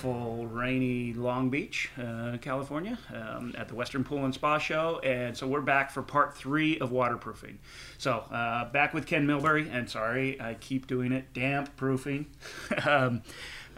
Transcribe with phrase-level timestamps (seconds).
[0.00, 5.36] beautiful, rainy Long Beach, uh, California, um, at the Western Pool and Spa Show, and
[5.36, 7.58] so we're back for part three of waterproofing.
[7.96, 12.26] So uh, back with Ken Milbury, and sorry, I keep doing it, damp proofing,
[12.86, 13.22] um,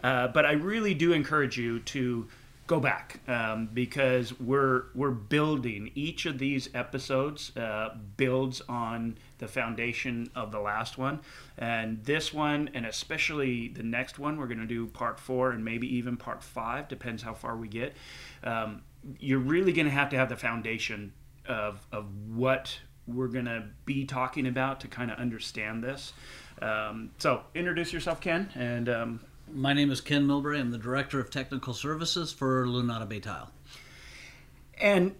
[0.03, 2.27] uh, but I really do encourage you to
[2.67, 5.91] go back um, because we're we're building.
[5.95, 11.19] Each of these episodes uh, builds on the foundation of the last one
[11.57, 15.65] and this one and especially the next one we're going to do part four and
[15.65, 17.93] maybe even part five depends how far we get
[18.43, 18.81] um,
[19.19, 21.11] you're really going to have to have the foundation
[21.47, 26.13] of, of what we're going to be talking about to kind of understand this
[26.61, 29.19] um, so introduce yourself ken and um,
[29.53, 30.59] my name is Ken Milbury.
[30.59, 33.51] I'm the Director of Technical Services for Lunada Bay Tile.
[34.79, 35.13] And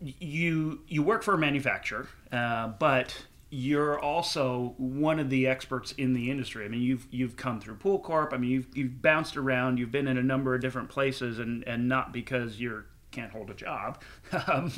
[0.00, 6.12] you you work for a manufacturer, uh, but you're also one of the experts in
[6.12, 6.64] the industry.
[6.64, 8.32] I mean, you've you've come through Pool Corp.
[8.32, 9.78] I mean, you've you've bounced around.
[9.78, 13.50] You've been in a number of different places, and and not because you're can't hold
[13.50, 14.02] a job,
[14.46, 14.70] um,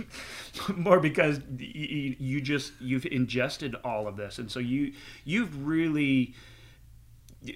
[0.76, 4.92] more because you, you just you've ingested all of this, and so you
[5.24, 6.34] you've really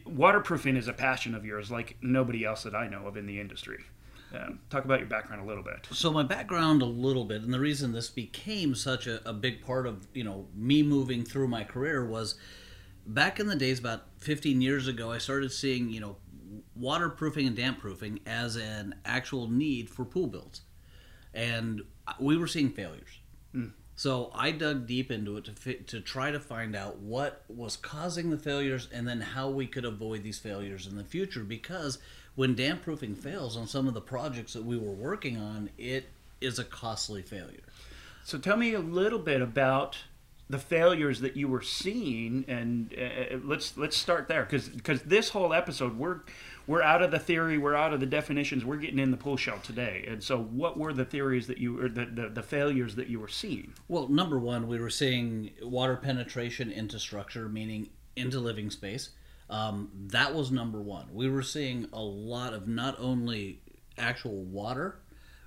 [0.06, 3.38] waterproofing is a passion of yours like nobody else that I know of in the
[3.38, 3.84] industry.
[4.34, 5.86] Um, talk about your background a little bit.
[5.92, 9.64] So my background a little bit, and the reason this became such a, a big
[9.64, 12.36] part of you know me moving through my career was
[13.06, 15.12] back in the days about 15 years ago.
[15.12, 16.16] I started seeing you know
[16.74, 20.62] waterproofing and damp proofing as an actual need for pool builds,
[21.32, 21.82] and
[22.18, 23.20] we were seeing failures.
[23.54, 23.72] Mm.
[23.96, 27.76] So I dug deep into it to fit, to try to find out what was
[27.76, 31.44] causing the failures and then how we could avoid these failures in the future.
[31.44, 31.98] Because
[32.34, 36.08] when damp proofing fails on some of the projects that we were working on, it
[36.40, 37.62] is a costly failure.
[38.24, 39.98] So tell me a little bit about
[40.50, 45.30] the failures that you were seeing, and uh, let's let's start there because because this
[45.30, 46.20] whole episode we're
[46.66, 49.36] we're out of the theory, we're out of the definitions, we're getting in the pool
[49.36, 50.04] shell today.
[50.08, 53.20] And so, what were the theories that you, or the, the, the failures that you
[53.20, 53.74] were seeing?
[53.88, 59.10] Well, number one, we were seeing water penetration into structure, meaning into living space.
[59.54, 61.06] Um, that was number one.
[61.12, 63.60] We were seeing a lot of not only
[63.96, 64.98] actual water,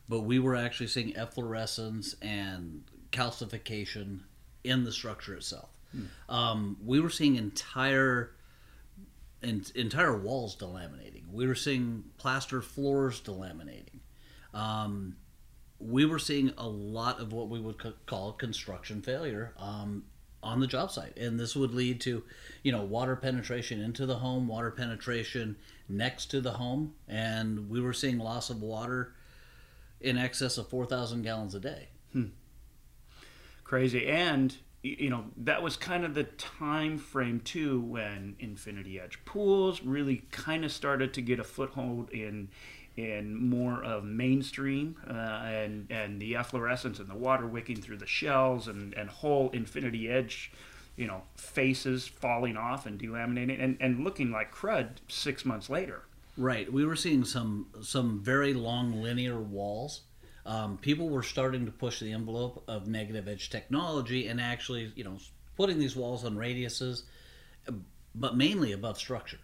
[0.08, 4.22] but we were actually seeing efflorescence and calcification
[4.64, 5.70] in the structure itself.
[5.92, 6.34] Hmm.
[6.34, 8.32] Um, we were seeing entire
[9.44, 11.24] entire walls delaminating.
[11.30, 14.00] We were seeing plaster floors delaminating.
[14.54, 15.18] Um,
[15.80, 17.76] we were seeing a lot of what we would
[18.06, 20.06] call construction failure um,
[20.48, 22.24] on the job site, and this would lead to,
[22.64, 25.58] you know, water penetration into the home, water penetration
[25.90, 29.14] next to the home, and we were seeing loss of water
[30.00, 31.90] in excess of four thousand gallons a day.
[32.14, 32.28] Hmm.
[33.64, 39.20] Crazy, and you know that was kind of the time frame too when infinity edge
[39.26, 42.48] pools really kind of started to get a foothold in
[42.98, 48.08] in more of mainstream uh, and and the efflorescence and the water wicking through the
[48.08, 50.52] shells and and whole infinity edge
[50.96, 56.02] you know faces falling off and delaminating and, and looking like crud six months later.
[56.38, 56.72] Right.
[56.72, 60.02] We were seeing some some very long linear walls.
[60.46, 65.04] Um, people were starting to push the envelope of negative edge technology and actually, you
[65.04, 65.18] know,
[65.58, 67.04] putting these walls on radiuses,
[68.16, 69.40] but mainly above structure.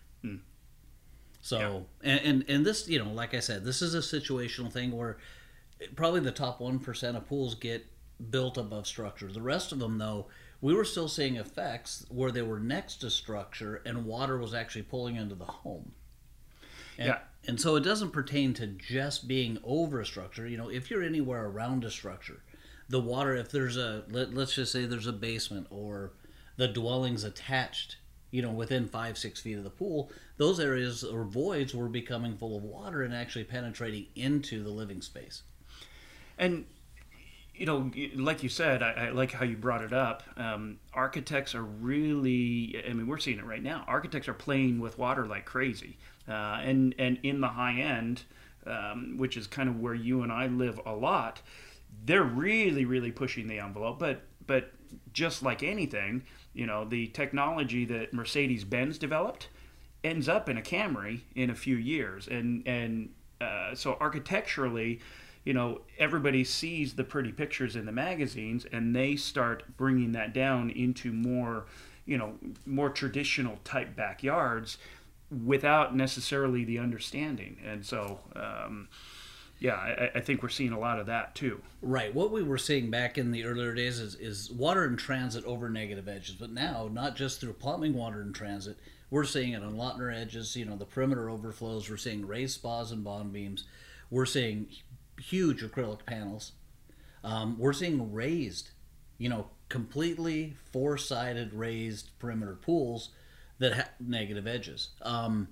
[1.44, 2.10] So, yeah.
[2.10, 5.18] and, and, and this, you know, like I said, this is a situational thing where
[5.94, 7.86] probably the top 1% of pools get
[8.30, 9.30] built above structure.
[9.30, 10.28] The rest of them, though,
[10.62, 14.84] we were still seeing effects where they were next to structure and water was actually
[14.84, 15.92] pulling into the home.
[16.98, 17.18] And, yeah.
[17.46, 20.48] And so it doesn't pertain to just being over a structure.
[20.48, 22.42] You know, if you're anywhere around a structure,
[22.88, 26.14] the water, if there's a, let, let's just say there's a basement or
[26.56, 27.98] the dwelling's attached,
[28.32, 32.38] you know, within five, six feet of the pool, those areas or voids were becoming
[32.38, 35.44] full of water and actually penetrating into the living space.
[36.38, 36.66] And
[37.56, 40.24] you know, like you said, I, I, like how you brought it up.
[40.38, 43.84] Um, architects are really, I mean, we're seeing it right now.
[43.88, 45.98] Architects are playing with water like crazy.
[46.28, 48.24] Uh, and, and in the high end,
[48.66, 51.42] um, which is kind of where you and I live a lot,
[52.06, 54.00] they're really, really pushing the envelope.
[54.00, 54.72] But, but
[55.12, 59.50] just like anything, you know, the technology that Mercedes Benz developed
[60.04, 62.28] ends up in a Camry in a few years.
[62.28, 63.10] And, and
[63.40, 65.00] uh, so architecturally,
[65.44, 70.34] you know, everybody sees the pretty pictures in the magazines and they start bringing that
[70.34, 71.66] down into more,
[72.06, 72.36] you know,
[72.66, 74.78] more traditional type backyards
[75.46, 77.58] without necessarily the understanding.
[77.66, 78.88] And so, um,
[79.60, 81.62] yeah, I, I think we're seeing a lot of that too.
[81.82, 82.14] Right.
[82.14, 85.70] What we were seeing back in the earlier days is, is water in transit over
[85.70, 86.36] negative edges.
[86.36, 88.78] But now, not just through plumbing water in transit,
[89.14, 91.88] we're seeing it on Lautner edges, you know, the perimeter overflows.
[91.88, 93.66] We're seeing raised spas and bond beams.
[94.10, 94.66] We're seeing
[95.22, 96.54] huge acrylic panels.
[97.24, 98.72] Um, we're seeing raised,
[99.20, 103.10] you know, completely four sided raised perimeter pools
[103.60, 104.90] that have negative edges.
[105.04, 105.50] Um,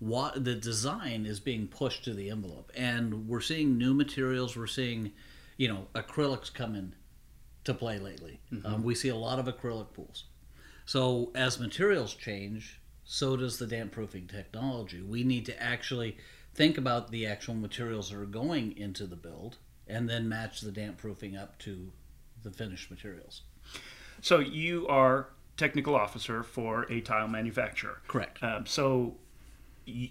[0.00, 4.56] what, the design is being pushed to the envelope, and we're seeing new materials.
[4.56, 5.12] We're seeing,
[5.56, 6.96] you know, acrylics come in
[7.62, 8.40] to play lately.
[8.64, 10.24] Um, we see a lot of acrylic pools.
[10.84, 15.02] So as materials change, so does the damp proofing technology.
[15.02, 16.16] We need to actually
[16.54, 20.72] think about the actual materials that are going into the build and then match the
[20.72, 21.92] damp proofing up to
[22.42, 23.42] the finished materials.
[24.20, 28.00] So you are technical officer for a tile manufacturer.
[28.08, 28.42] Correct.
[28.42, 29.16] Um, so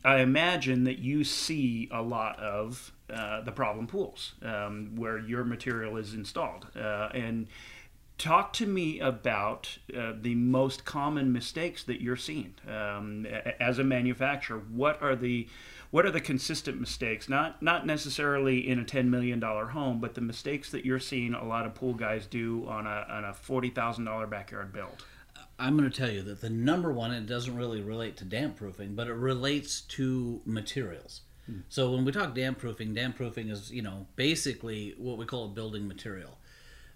[0.06, 5.44] I imagine that you see a lot of uh, the problem pools um, where your
[5.44, 6.68] material is installed.
[6.76, 7.48] Uh, and
[8.18, 13.26] talk to me about uh, the most common mistakes that you're seeing um,
[13.60, 14.60] as a manufacturer.
[14.60, 15.48] What are the
[15.92, 17.30] what are the consistent mistakes?
[17.30, 21.34] Not not necessarily in a ten million dollar home, but the mistakes that you're seeing
[21.34, 25.04] a lot of pool guys do on a on a forty thousand dollar backyard build.
[25.60, 28.56] I'm going to tell you that the number one, it doesn't really relate to damp
[28.56, 31.22] proofing, but it relates to materials.
[31.70, 35.46] So when we talk damp proofing, damp proofing is, you know, basically what we call
[35.46, 36.38] a building material.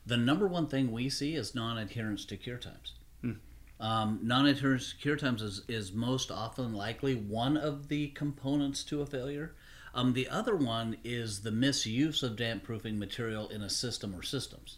[0.08, 2.94] The number one thing we see is non-adherence to cure times.
[3.80, 9.02] Um, non-adherence to cure times is, is most often likely one of the components to
[9.02, 9.54] a failure.
[9.94, 14.24] Um, the other one is the misuse of damp proofing material in a system or
[14.24, 14.78] systems.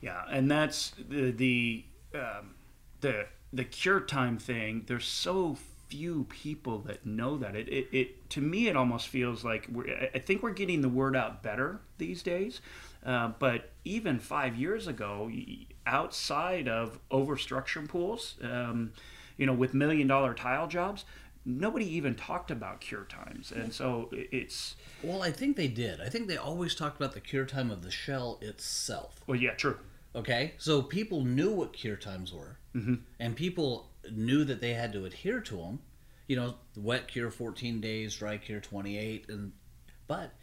[0.00, 1.84] Yeah, and that's the the
[2.14, 2.54] um,
[3.00, 4.84] the the cure time thing.
[4.86, 5.56] There's so
[5.88, 7.56] few people that know that.
[7.56, 10.10] It it, it to me it almost feels like we're.
[10.14, 12.60] I think we're getting the word out better these days.
[13.08, 15.30] Uh, but even five years ago,
[15.86, 18.92] outside of overstructure pools, um,
[19.38, 21.06] you know, with million dollar tile jobs,
[21.46, 26.02] nobody even talked about cure times, and so it's Well, I think they did.
[26.02, 29.22] I think they always talked about the cure time of the shell itself.
[29.26, 29.78] well, yeah, true.
[30.14, 32.96] Okay, so people knew what cure times were, mm-hmm.
[33.18, 35.78] and people knew that they had to adhere to them.
[36.26, 39.52] You know, wet cure 14 days, dry cure 28, and
[40.06, 40.34] but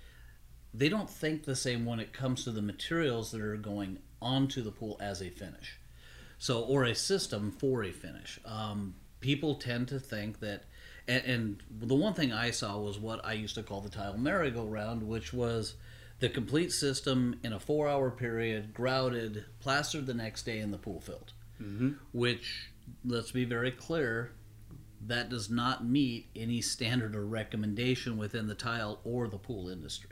[0.75, 4.61] they don't think the same when it comes to the materials that are going onto
[4.61, 5.79] the pool as a finish.
[6.37, 8.39] So, or a system for a finish.
[8.45, 10.63] Um, people tend to think that,
[11.07, 14.17] and, and the one thing I saw was what I used to call the tile
[14.17, 15.75] merry-go-round, which was
[16.19, 20.99] the complete system in a four-hour period, grouted, plastered the next day, and the pool
[20.99, 21.31] filled.
[21.61, 21.91] Mm-hmm.
[22.11, 22.69] Which,
[23.05, 24.31] let's be very clear,
[25.07, 30.11] that does not meet any standard or recommendation within the tile or the pool industry.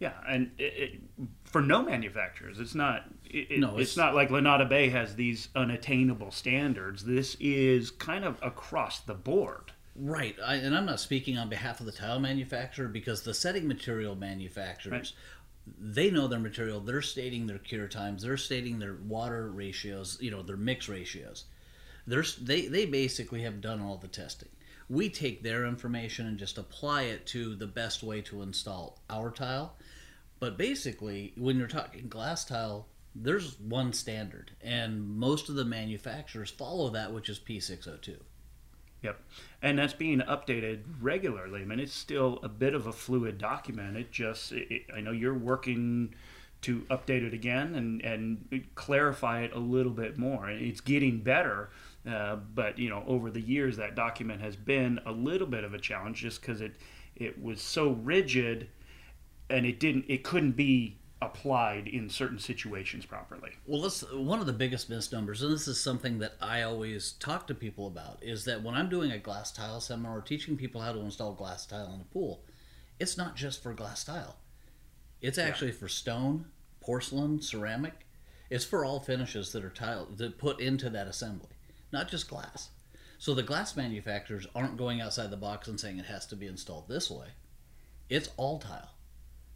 [0.00, 1.00] Yeah, and it, it,
[1.44, 3.04] for no manufacturers, it's not.
[3.26, 7.04] It, No, it's, it's- not like Lunada Bay has these unattainable standards.
[7.04, 9.72] This is kind of across the board.
[9.94, 13.68] Right, I, and I'm not speaking on behalf of the tile manufacturer because the setting
[13.68, 15.12] material manufacturers,
[15.78, 16.80] they know their material.
[16.80, 18.22] They're stating their cure times.
[18.22, 20.16] They're stating their water ratios.
[20.20, 21.44] You know their mix ratios.
[22.06, 24.48] They're, they they basically have done all the testing.
[24.88, 29.30] We take their information and just apply it to the best way to install our
[29.30, 29.76] tile.
[30.40, 36.50] But basically, when you're talking glass tile, there's one standard, and most of the manufacturers
[36.50, 38.16] follow that, which is P602.
[39.02, 39.18] Yep,
[39.62, 41.62] and that's being updated regularly.
[41.62, 43.96] I mean, it's still a bit of a fluid document.
[43.96, 46.14] It just, it, it- I know you're working
[46.62, 50.50] to update it again and and clarify it a little bit more.
[50.50, 51.70] It's getting better,
[52.06, 55.72] uh, but you know, over the years, that document has been a little bit of
[55.72, 56.76] a challenge, just because it
[57.16, 58.68] it was so rigid,
[59.50, 63.50] and it didn't, it couldn't be applied in certain situations properly.
[63.66, 67.46] Well, this one of the biggest misnomers, and this is something that I always talk
[67.48, 70.80] to people about, is that when I'm doing a glass tile seminar or teaching people
[70.80, 72.44] how to install glass tile in a pool,
[72.98, 74.36] it's not just for glass tile.
[75.20, 76.46] It's actually for stone,
[76.80, 78.06] porcelain, ceramic.
[78.48, 81.50] It's for all finishes that are tile that put into that assembly,
[81.92, 82.70] not just glass.
[83.18, 86.46] So the glass manufacturers aren't going outside the box and saying it has to be
[86.46, 87.28] installed this way.
[88.08, 88.94] It's all tile.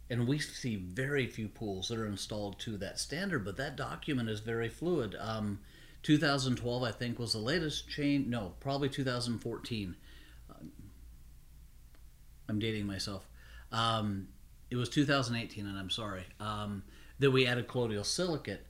[0.09, 4.29] And we see very few pools that are installed to that standard, but that document
[4.29, 5.15] is very fluid.
[5.19, 5.59] Um,
[6.03, 8.27] 2012, I think, was the latest change.
[8.27, 9.95] No, probably 2014.
[10.51, 10.71] Um,
[12.47, 13.27] I'm dating myself.
[13.71, 14.27] Um,
[14.69, 16.83] it was 2018, and I'm sorry, um,
[17.19, 18.67] that we added colloidal silicate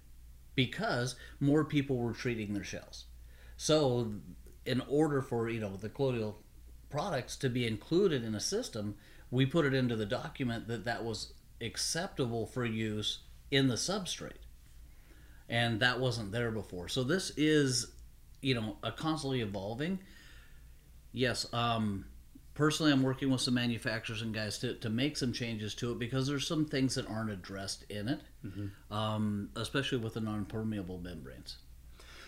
[0.56, 3.06] because more people were treating their shells.
[3.58, 4.14] So,
[4.66, 6.40] in order for you know the colloidal
[6.90, 8.96] products to be included in a system,
[9.32, 13.20] we put it into the document that that was acceptable for use
[13.52, 14.44] in the substrate,
[15.50, 16.88] and that wasn't there before.
[16.88, 17.88] So this is,
[18.42, 20.00] you know, a constantly evolving.
[21.12, 22.06] Yes, um,
[22.56, 26.00] personally, I'm working with some manufacturers and guys to, to make some changes to it
[26.00, 28.22] because there's some things that aren't addressed in it,
[28.92, 31.58] um, especially with the non-permeable membranes.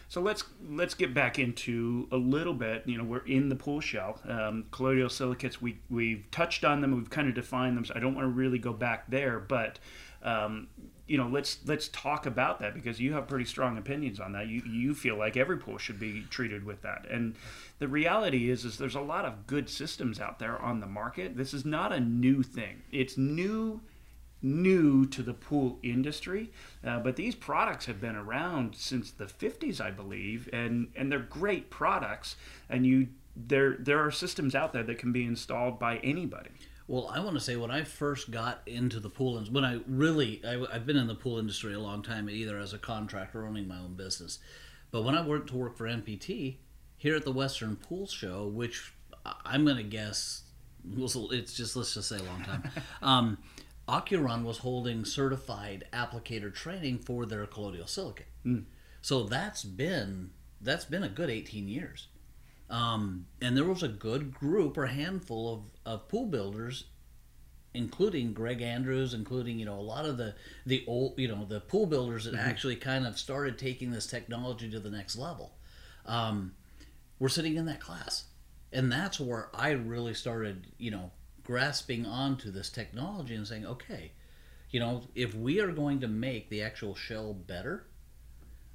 [0.10, 2.84] So let's let's get back into a little bit.
[2.86, 4.22] You know, we're in the pool shell.
[4.28, 5.62] Um, colloidal silicates.
[5.62, 6.96] We we've touched on them.
[6.96, 7.84] We've kind of defined them.
[7.86, 9.80] So I don't want to really go back there, but
[10.24, 10.68] um,
[11.08, 14.48] you know, let's let's talk about that because you have pretty strong opinions on that.
[14.48, 17.36] You you feel like every pool should be treated with that, and
[17.80, 21.38] the reality is is there's a lot of good systems out there on the market.
[21.38, 22.82] This is not a new thing.
[22.92, 23.82] It's new
[24.42, 26.52] new to the pool industry,
[26.86, 31.20] uh, but these products have been around since the 50s, I believe, and and they're
[31.20, 32.36] great products.
[32.70, 36.50] And you there there are systems out there that can be installed by anybody.
[36.88, 40.42] Well, I want to say when I first got into the pool, when I really,
[40.48, 43.48] I, I've been in the pool industry a long time, either as a contractor or
[43.48, 44.40] owning my own business.
[44.90, 46.56] But when I worked to work for NPT
[46.96, 48.94] here at the Western Pool Show, which
[49.46, 50.44] I'm going to guess
[50.96, 52.72] was it's just let's just say a long time.
[53.02, 53.38] um,
[53.88, 58.28] Aquron was holding certified applicator training for their colloidal silicate.
[59.02, 62.08] So that's been that's been a good 18 years.
[62.70, 65.54] Um, and there was a good group or handful
[65.86, 66.86] of, of pool builders,
[67.74, 71.62] including Greg Andrews, including you know a lot of the the old you know the
[71.62, 75.54] pool builders that actually kind of started taking this technology to the next level.
[76.06, 76.54] Um,
[77.20, 78.26] we're sitting in that class,
[78.74, 81.12] and that's where I really started you know
[81.48, 84.12] grasping onto this technology and saying, okay,
[84.70, 87.86] you know, if we are going to make the actual shell better,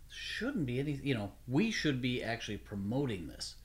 [0.08, 3.56] shouldn't be any you know we should be actually promoting this.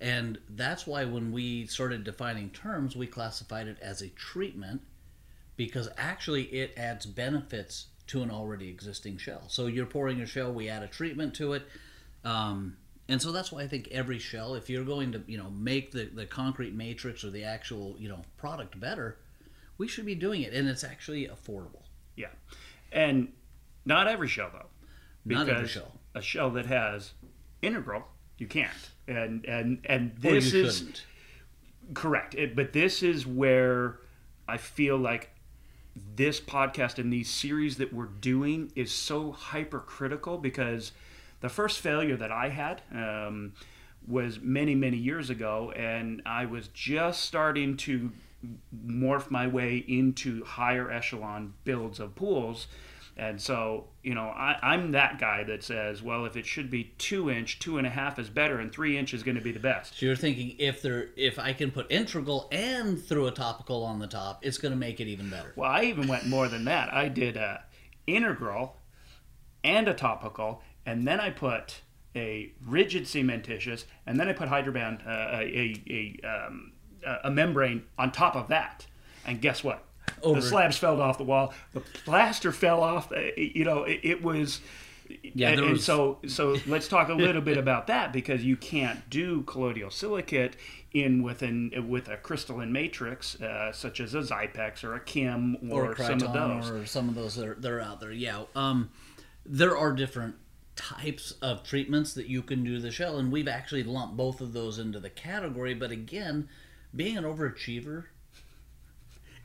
[0.00, 4.80] And that's why when we started defining terms we classified it as a treatment
[5.56, 9.44] because actually it adds benefits to an already existing shell.
[9.48, 11.62] So you're pouring a shell we add a treatment to it.
[12.24, 15.50] Um, and so that's why i think every shell if you're going to you know
[15.50, 19.18] make the, the concrete matrix or the actual you know product better
[19.78, 21.82] we should be doing it and it's actually affordable
[22.16, 22.28] Yeah,
[22.92, 23.32] and
[23.84, 24.66] not every shell though.
[25.24, 25.92] Not every because shell.
[26.14, 27.12] A shell that has
[27.62, 28.04] integral,
[28.38, 28.70] you can't.
[29.08, 31.04] And and and this is shouldn't
[31.92, 32.34] correct.
[32.34, 33.98] It, but this is where
[34.48, 35.30] I feel like
[36.16, 40.92] this podcast and these series that we're doing is so hypercritical because
[41.44, 43.52] the first failure that I had um,
[44.08, 48.12] was many, many years ago, and I was just starting to
[48.86, 52.66] morph my way into higher echelon builds of pools.
[53.18, 56.94] And so, you know, I, I'm that guy that says, well, if it should be
[56.96, 59.52] two inch, two and a half is better, and three inch is going to be
[59.52, 59.98] the best.
[59.98, 63.98] So you're thinking if there if I can put integral and through a topical on
[63.98, 65.52] the top, it's going to make it even better.
[65.56, 66.90] Well, I even went more than that.
[66.94, 67.64] I did a
[68.06, 68.78] integral
[69.62, 71.80] and a topical, and then I put
[72.16, 75.74] a rigid cementitious, and then I put Hydro Ban, uh, a,
[76.22, 76.72] a, um,
[77.24, 78.86] a membrane on top of that.
[79.26, 79.84] And guess what?
[80.22, 80.40] Over.
[80.40, 81.52] The slabs fell off the wall.
[81.72, 83.10] The plaster fell off.
[83.10, 84.60] uh, You know, it, it was.
[85.34, 88.56] Yeah, and, there and so so let's talk a little bit about that because you
[88.56, 90.56] can't do colloidal silicate
[90.94, 95.58] in with an with a crystalline matrix uh, such as a Xypex or a Kim
[95.70, 96.70] or, Or, some of those.
[96.70, 98.12] or some of those that are, that are out there.
[98.12, 98.90] Yeah, um,
[99.44, 100.36] there are different
[100.76, 104.52] types of treatments that you can do the shell, and we've actually lumped both of
[104.52, 105.74] those into the category.
[105.74, 106.48] But again,
[106.94, 108.04] being an overachiever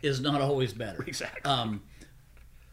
[0.01, 1.03] is not always better.
[1.03, 1.41] Exactly.
[1.49, 1.81] Um,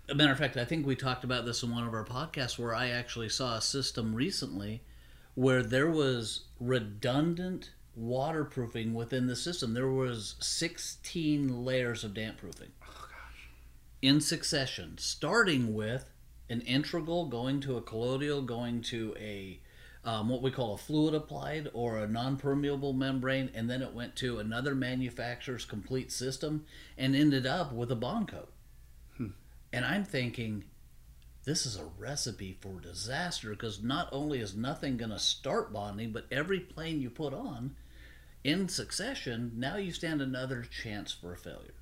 [0.08, 2.58] a matter of fact, I think we talked about this in one of our podcasts
[2.58, 4.82] where I actually saw a system recently
[5.34, 9.74] where there was redundant waterproofing within the system.
[9.74, 13.08] There was 16 layers of damp proofing Oh,
[14.02, 16.10] in succession, starting with
[16.48, 19.60] an integral going to a colloidal, going to a
[20.04, 24.14] um, what we call a fluid applied or a non-permeable membrane, and then it went
[24.16, 26.64] to another manufacturer's complete system
[26.96, 28.52] and ended up with a bond coat.
[29.72, 30.64] And I'm thinking,
[31.44, 36.12] this is a recipe for disaster because not only is nothing going to start bonding,
[36.12, 37.76] but every plane you put on
[38.42, 41.74] in succession, now you stand another chance for a failure.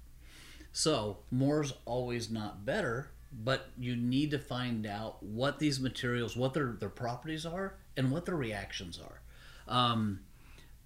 [0.72, 3.10] So, more's always not better,
[3.42, 8.10] but you need to find out what these materials, what their, their properties are, and
[8.10, 9.20] what their reactions are.
[9.74, 10.20] Um,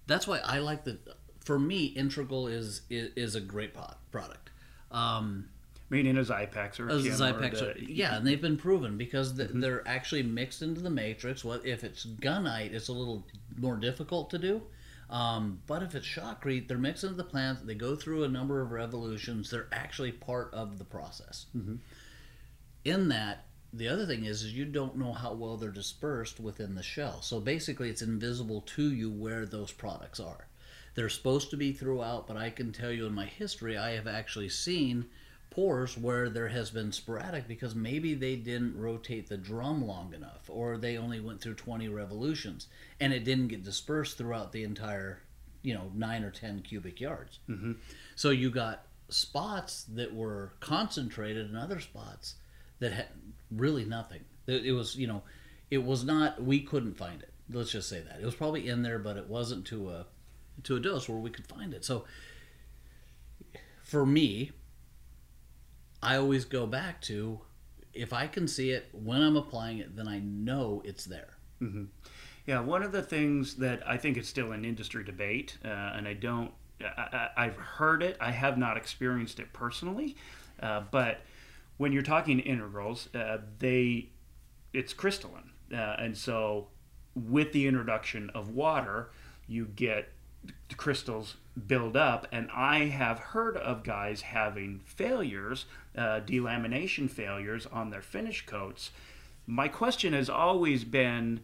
[0.07, 0.97] that's why I like the.
[1.43, 3.73] For me, Integral is is, is a great
[4.11, 4.49] product.
[4.91, 5.49] Um,
[5.91, 9.35] Meaning a Xypex or a as Kim Xypex, or yeah, and they've been proven because
[9.35, 11.43] th- they're actually mixed into the matrix.
[11.43, 12.73] What if it's gunite?
[12.73, 13.25] It's a little
[13.57, 14.61] more difficult to do,
[15.09, 17.65] Um, but if it's shotcrete, they're mixed into the plant.
[17.65, 19.49] They go through a number of revolutions.
[19.49, 21.47] They're actually part of the process.
[22.85, 26.75] In that, the other thing is, is you don't know how well they're dispersed within
[26.75, 27.21] the shell.
[27.21, 30.47] So basically, it's invisible to you where those products are.
[30.95, 34.07] They're supposed to be throughout, but I can tell you in my history, I have
[34.07, 35.05] actually seen
[35.51, 40.47] pores where there has been sporadic because maybe they didn't rotate the drum long enough
[40.47, 42.67] or they only went through 20 revolutions
[42.99, 45.21] and it didn't get dispersed throughout the entire
[45.63, 47.71] you know 9 or 10 cubic yards Mm-hmm.
[48.15, 52.35] so you got spots that were concentrated and other spots
[52.79, 53.07] that had
[53.51, 54.21] really nothing.
[54.47, 55.23] It was you know
[55.69, 57.31] it was not we couldn't find it.
[57.51, 58.19] Let's just say that.
[58.21, 60.05] It was probably in there but it wasn't to a
[60.63, 61.85] to a dose where we could find it.
[61.85, 62.05] So
[63.83, 64.51] for me
[66.01, 67.41] I always go back to
[67.93, 71.37] if I can see it when I'm applying it, then I know it's there.
[72.45, 76.07] Yeah, one of the things that I think is still an industry debate, uh, and
[76.07, 80.15] I don't, I, I've heard it, I have not experienced it personally,
[80.61, 81.21] uh, but
[81.79, 84.09] when you're talking integrals, uh, they,
[84.73, 86.67] it's crystalline, uh, and so
[87.15, 89.11] with the introduction of water,
[89.47, 90.09] you get
[90.67, 95.67] the crystals build up, and I have heard of guys having failures,
[95.97, 98.91] uh, delamination failures on their finish coats.
[99.47, 101.39] My question has always been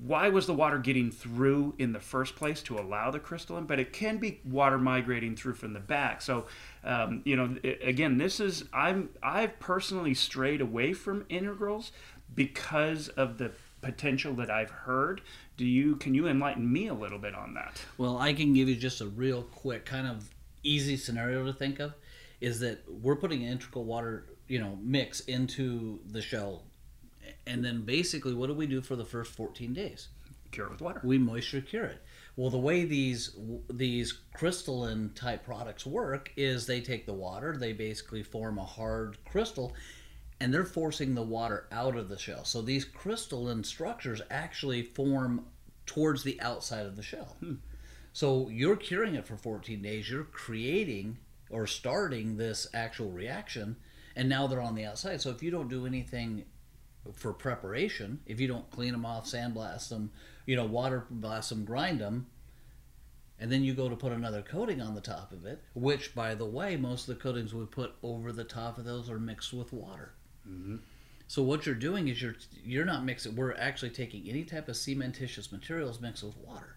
[0.00, 3.64] why was the water getting through in the first place to allow the crystalline?
[3.64, 6.22] But it can be water migrating through from the back.
[6.22, 6.46] So,
[6.84, 11.92] um, you know, again, this is I'm I've personally strayed away from integrals
[12.34, 15.20] because of the potential that I've heard.
[15.56, 17.82] Do you can you enlighten me a little bit on that?
[17.98, 20.30] Well, I can give you just a real quick, kind of
[20.62, 21.94] easy scenario to think of
[22.40, 26.64] is that we're putting an integral water, you know, mix into the shell.
[27.46, 30.08] And then basically, what do we do for the first 14 days?
[30.50, 31.00] Cure it with water.
[31.02, 32.02] we moisture cure it.
[32.36, 33.36] Well, the way these
[33.70, 39.16] these crystalline type products work is they take the water, they basically form a hard
[39.24, 39.74] crystal,
[40.40, 42.44] and they're forcing the water out of the shell.
[42.44, 45.46] So these crystalline structures actually form
[45.86, 47.36] towards the outside of the shell.
[47.40, 47.54] Hmm.
[48.12, 50.10] So you're curing it for 14 days.
[50.10, 51.18] You're creating
[51.50, 53.76] or starting this actual reaction,
[54.16, 55.20] and now they're on the outside.
[55.20, 56.44] So if you don't do anything
[57.14, 60.10] for preparation, if you don't clean them off, sandblast them,
[60.46, 62.26] you know, water blast them, grind them,
[63.38, 66.34] and then you go to put another coating on the top of it, which, by
[66.34, 69.52] the way, most of the coatings we put over the top of those are mixed
[69.52, 70.12] with water.
[70.48, 70.76] Mm-hmm.
[71.26, 73.34] So what you're doing is you're you're not mixing.
[73.34, 76.76] We're actually taking any type of cementitious materials mixed with water.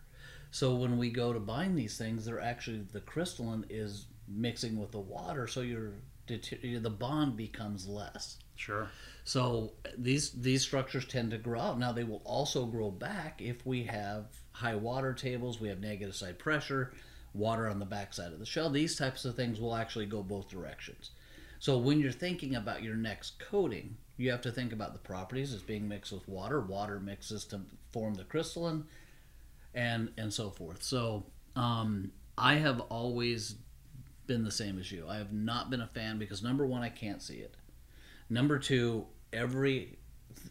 [0.51, 4.91] So when we go to bind these things, they're actually the crystalline is mixing with
[4.91, 5.91] the water, so your
[6.27, 8.37] the bond becomes less.
[8.55, 8.89] Sure.
[9.23, 11.79] So these these structures tend to grow out.
[11.79, 16.15] Now they will also grow back if we have high water tables, we have negative
[16.15, 16.93] side pressure,
[17.33, 18.69] water on the backside of the shell.
[18.69, 21.11] These types of things will actually go both directions.
[21.59, 25.53] So when you're thinking about your next coating, you have to think about the properties
[25.53, 26.61] as being mixed with water.
[26.61, 28.85] Water mixes to form the crystalline,
[29.73, 30.83] and and so forth.
[30.83, 33.55] So um, I have always
[34.27, 35.07] been the same as you.
[35.07, 37.55] I have not been a fan because number one, I can't see it.
[38.29, 39.97] Number two, every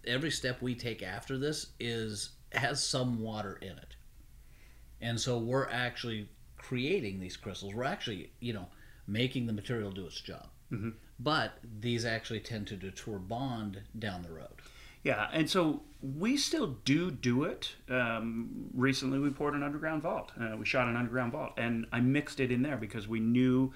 [0.06, 3.96] every step we take after this is has some water in it,
[5.00, 7.74] and so we're actually creating these crystals.
[7.74, 8.68] We're actually, you know,
[9.06, 10.48] making the material do its job.
[11.20, 14.60] But these actually tend to detour bond down the road.
[15.04, 17.74] Yeah, and so we still do do it.
[17.90, 20.32] Um, recently, we poured an underground vault.
[20.40, 23.72] Uh, we shot an underground vault, and I mixed it in there because we knew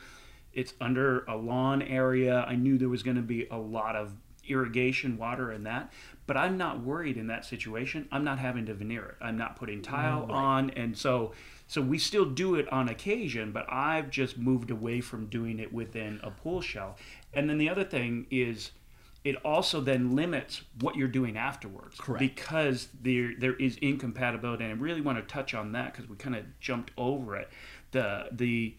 [0.52, 2.44] it's under a lawn area.
[2.48, 4.12] I knew there was going to be a lot of
[4.48, 5.92] irrigation water in that,
[6.26, 8.08] but I'm not worried in that situation.
[8.10, 9.14] I'm not having to veneer it.
[9.20, 11.32] I'm not putting tile on, and so
[11.66, 13.52] so we still do it on occasion.
[13.52, 16.96] But I've just moved away from doing it within a pool shell.
[17.34, 18.72] And then the other thing is
[19.24, 22.20] it also then limits what you're doing afterwards Correct.
[22.20, 26.16] because there there is incompatibility and I really want to touch on that because we
[26.16, 27.50] kind of jumped over it
[27.90, 28.74] the the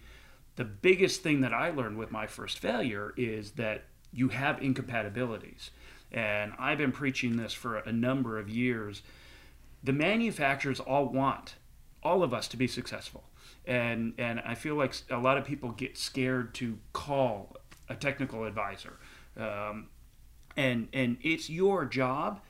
[0.59, 5.71] the biggest thing that I learned with my first failure is that you have incompatibilities.
[6.11, 9.01] And I've been preaching this for a number of years.
[9.85, 11.55] The manufacturers all want
[12.03, 13.23] all of us to be successful.
[13.63, 17.55] And and I feel like a lot of people get scared to call
[17.87, 18.99] a technical advisor.
[19.37, 19.87] Um,
[20.57, 22.41] and and it's your job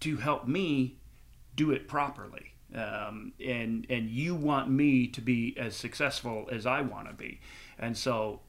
[0.00, 0.98] to help me
[1.54, 6.80] do it properly um, and and you want me to be as successful as I
[6.80, 7.40] want to be
[7.78, 8.40] and so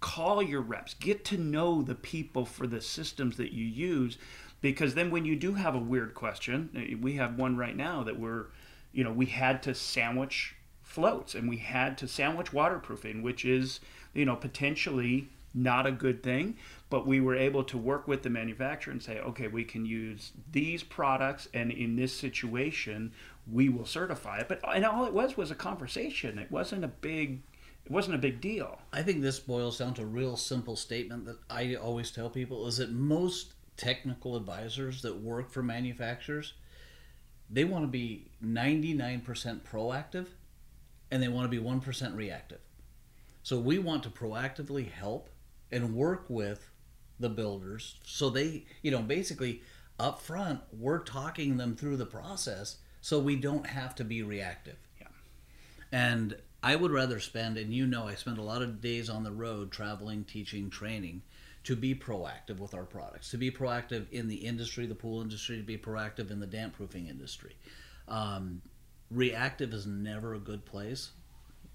[0.00, 4.18] call your reps get to know the people for the systems that you use
[4.60, 8.18] because then when you do have a weird question we have one right now that
[8.18, 8.46] we're
[8.92, 13.80] you know, we had to sandwich floats and we had to sandwich waterproofing, which is,
[14.12, 16.56] you know, potentially not a good thing.
[16.90, 20.32] But we were able to work with the manufacturer and say, okay, we can use
[20.50, 23.12] these products, and in this situation,
[23.50, 24.48] we will certify it.
[24.48, 26.38] But and all it was was a conversation.
[26.38, 27.42] It wasn't a big,
[27.84, 28.78] it wasn't a big deal.
[28.92, 32.66] I think this boils down to a real simple statement that I always tell people
[32.66, 36.54] is that most technical advisors that work for manufacturers,
[37.50, 39.24] they want to be 99%
[39.62, 40.26] proactive
[41.10, 42.60] and they want to be 1% reactive.
[43.42, 45.28] So we want to proactively help
[45.70, 46.70] and work with
[47.18, 49.62] the builders so they, you know, basically
[49.98, 54.78] up front, we're talking them through the process so we don't have to be reactive.
[54.98, 55.08] Yeah.
[55.90, 59.24] And I would rather spend, and you know, I spend a lot of days on
[59.24, 61.22] the road traveling, teaching, training
[61.64, 65.56] to be proactive with our products, to be proactive in the industry, the pool industry,
[65.56, 67.56] to be proactive in the damp proofing industry.
[68.08, 68.62] Um,
[69.10, 71.10] reactive is never a good place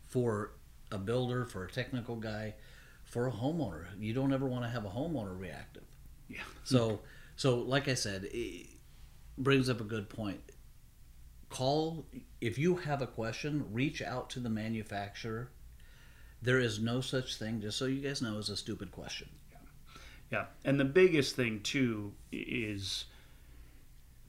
[0.07, 0.51] for
[0.91, 2.55] a builder, for a technical guy,
[3.03, 3.85] for a homeowner.
[3.99, 5.83] You don't ever want to have a homeowner reactive.
[6.29, 6.39] Yeah.
[6.63, 6.99] So,
[7.35, 8.67] so like I said, it
[9.37, 10.39] brings up a good point.
[11.49, 12.05] Call
[12.41, 15.49] if you have a question, reach out to the manufacturer.
[16.41, 19.29] There is no such thing, just so you guys know, as a stupid question.
[19.51, 19.57] Yeah,
[20.31, 20.45] yeah.
[20.63, 23.05] and the biggest thing too is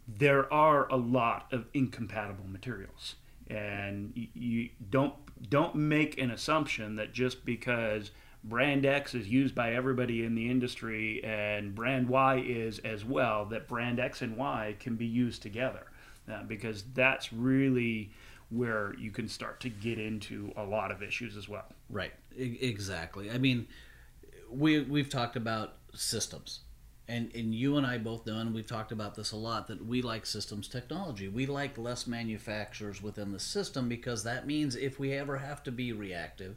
[0.07, 3.17] there are a lot of incompatible materials,
[3.49, 5.15] and you don't
[5.51, 8.11] don't make an assumption that just because
[8.43, 13.45] brand X is used by everybody in the industry and brand Y is as well,
[13.47, 15.88] that brand X and Y can be used together,
[16.31, 18.11] uh, because that's really
[18.51, 21.67] where you can start to get into a lot of issues as well.
[21.91, 22.13] Right.
[22.37, 23.31] Exactly.
[23.31, 23.67] I mean,
[24.51, 26.61] we we've talked about systems.
[27.11, 29.87] And, and you and I both know, and we've talked about this a lot, that
[29.87, 31.27] we like systems technology.
[31.27, 35.73] We like less manufacturers within the system because that means if we ever have to
[35.73, 36.57] be reactive,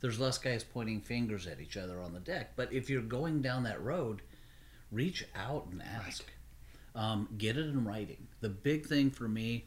[0.00, 2.52] there's less guys pointing fingers at each other on the deck.
[2.56, 4.22] But if you're going down that road,
[4.90, 6.24] reach out and ask.
[6.94, 8.26] Um, get it in writing.
[8.40, 9.66] The big thing for me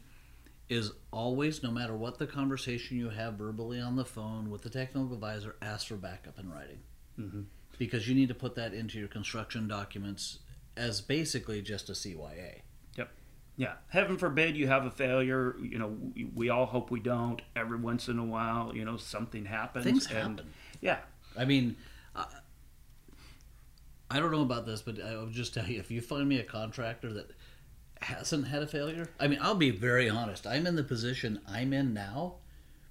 [0.68, 4.70] is always, no matter what the conversation you have verbally on the phone with the
[4.70, 6.78] technical advisor, ask for backup in writing.
[7.18, 7.42] Mm-hmm.
[7.78, 10.38] Because you need to put that into your construction documents
[10.76, 12.60] as basically just a CYA.
[12.96, 13.10] Yep.
[13.56, 13.74] Yeah.
[13.88, 15.56] Heaven forbid you have a failure.
[15.60, 15.96] You know,
[16.34, 17.42] we, all hope we don't.
[17.56, 19.84] Every once in a while, you know, something happens.
[19.84, 20.52] Things and, happen.
[20.80, 20.98] Yeah.
[21.36, 21.76] I mean,
[24.14, 26.38] I, don't know about this, but I will just tell you if you find me
[26.38, 27.30] a contractor that
[28.00, 30.46] hasn't had a failure, I mean, I'll be very honest.
[30.46, 32.34] I'm in the position I'm in now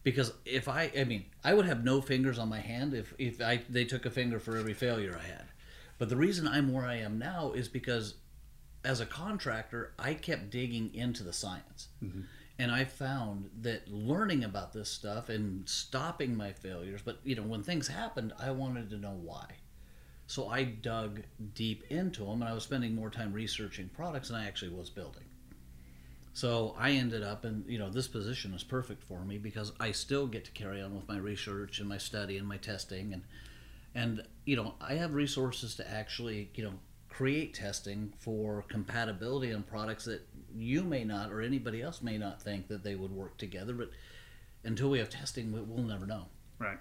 [0.04, 3.42] because if I, I mean, I would have no fingers on my hand if, if
[3.42, 5.46] I, they took a finger for every failure I had.
[5.98, 8.16] But the reason I'm where I am now is because
[8.84, 11.88] as a contractor, I kept digging into the science.
[12.04, 12.22] Mm-hmm.
[12.60, 17.44] And I found that learning about this stuff and stopping my failures, but you know,
[17.44, 19.46] when things happened, I wanted to know why.
[20.28, 21.22] So I dug
[21.54, 24.90] deep into them and I was spending more time researching products than I actually was
[24.90, 25.24] building.
[26.34, 29.92] So I ended up in, you know, this position is perfect for me because I
[29.92, 33.24] still get to carry on with my research and my study and my testing and
[33.96, 36.74] and you know, I have resources to actually, you know,
[37.10, 42.42] create testing for compatibility on products that you may not or anybody else may not
[42.42, 43.92] think that they would work together, but
[44.64, 46.28] until we have testing, we- we'll never know.
[46.58, 46.80] Right.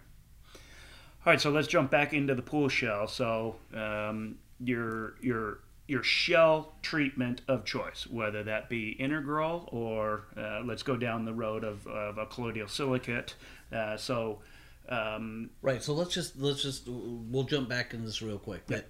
[1.25, 1.41] All right.
[1.41, 3.07] So let's jump back into the pool shell.
[3.07, 10.63] So um, your your your shell treatment of choice, whether that be integral or uh,
[10.65, 13.35] let's go down the road of, of a colloidal silicate.
[13.73, 14.41] Uh, so
[14.89, 15.83] um, Right.
[15.83, 18.67] So let's just let's just we'll jump back in this real quick.
[18.67, 18.87] That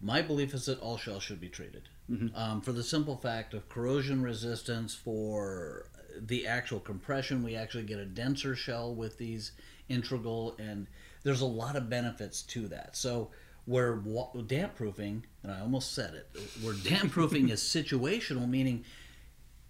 [0.00, 1.88] my belief is that all shells should be treated
[2.34, 4.94] um, for the simple fact of corrosion resistance.
[4.94, 9.52] For the actual compression, we actually get a denser shell with these
[9.88, 10.86] integral, and
[11.22, 12.96] there's a lot of benefits to that.
[12.96, 13.30] So
[13.66, 18.84] where wa- damp proofing, and I almost said it, where damp proofing is situational, meaning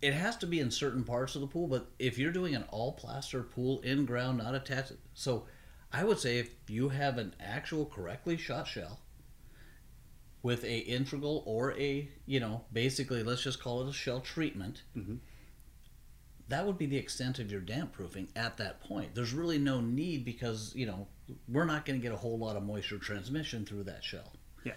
[0.01, 2.65] it has to be in certain parts of the pool, but if you're doing an
[2.71, 5.45] all plaster pool in ground, not attached, so
[5.93, 9.01] I would say if you have an actual correctly shot shell
[10.43, 14.83] with a integral or a you know basically let's just call it a shell treatment,
[14.97, 15.17] mm-hmm.
[16.49, 19.15] that would be the extent of your damp proofing at that point.
[19.15, 21.09] There's really no need because you know
[21.49, 24.33] we're not going to get a whole lot of moisture transmission through that shell.
[24.65, 24.73] Yeah.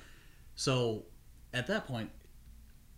[0.56, 1.04] So
[1.54, 2.10] at that point,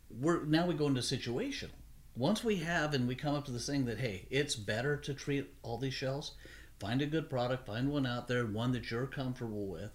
[0.09, 1.71] we're now we go into situational.
[2.15, 5.13] Once we have and we come up to this thing that hey, it's better to
[5.13, 6.33] treat all these shells.
[6.79, 9.91] Find a good product, find one out there, one that you're comfortable with.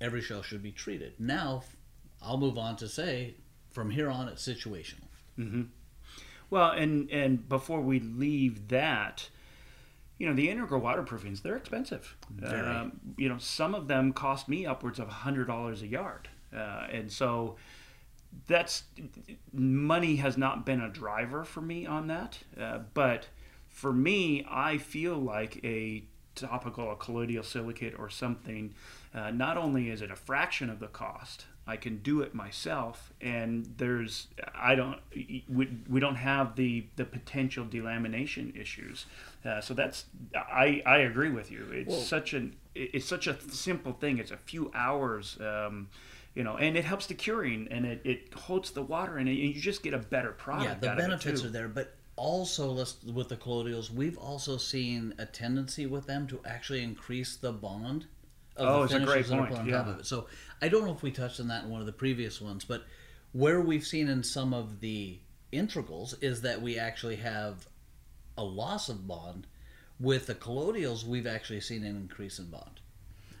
[0.00, 1.14] Every shell should be treated.
[1.18, 1.62] Now,
[2.20, 3.36] I'll move on to say
[3.70, 5.08] from here on it's situational.
[5.38, 5.62] Mm-hmm.
[6.50, 9.28] Well, and and before we leave that,
[10.18, 12.16] you know, the integral waterproofings they're expensive.
[12.80, 16.86] Um, you know, some of them cost me upwards of hundred dollars a yard, uh,
[16.90, 17.56] and so
[18.46, 18.84] that's
[19.52, 22.38] money has not been a driver for me on that.
[22.60, 23.28] Uh, but
[23.68, 28.74] for me, I feel like a topical, a colloidal silicate or something.
[29.14, 33.12] Uh, not only is it a fraction of the cost, I can do it myself,
[33.20, 34.98] and there's I don't
[35.48, 39.06] we, we don't have the the potential delamination issues.
[39.44, 41.66] Uh, so that's I I agree with you.
[41.72, 44.18] It's Well- such an it's such a simple thing.
[44.18, 45.38] It's a few hours.
[45.40, 45.88] Um,
[46.34, 49.32] you know, and it helps the curing, and it, it holds the water, and, it,
[49.32, 50.66] and you just get a better product.
[50.68, 54.18] yeah, the out of it, benefits are there, but also let's with the colloidals, we've
[54.18, 58.04] also seen a tendency with them to actually increase the bond
[58.56, 59.76] of Oh, the it's a great that are point, put on yeah.
[59.78, 60.04] top of it.
[60.06, 60.26] So
[60.60, 62.84] I don't know if we touched on that in one of the previous ones, but
[63.32, 65.18] where we've seen in some of the
[65.52, 67.66] integrals is that we actually have
[68.38, 69.46] a loss of bond.
[69.98, 72.80] With the colloidals, we've actually seen an increase in bond.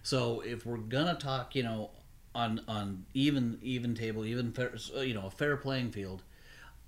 [0.02, 1.90] So if we're gonna talk, you know,
[2.34, 6.22] on on even even table, even fair, you know, a fair playing field,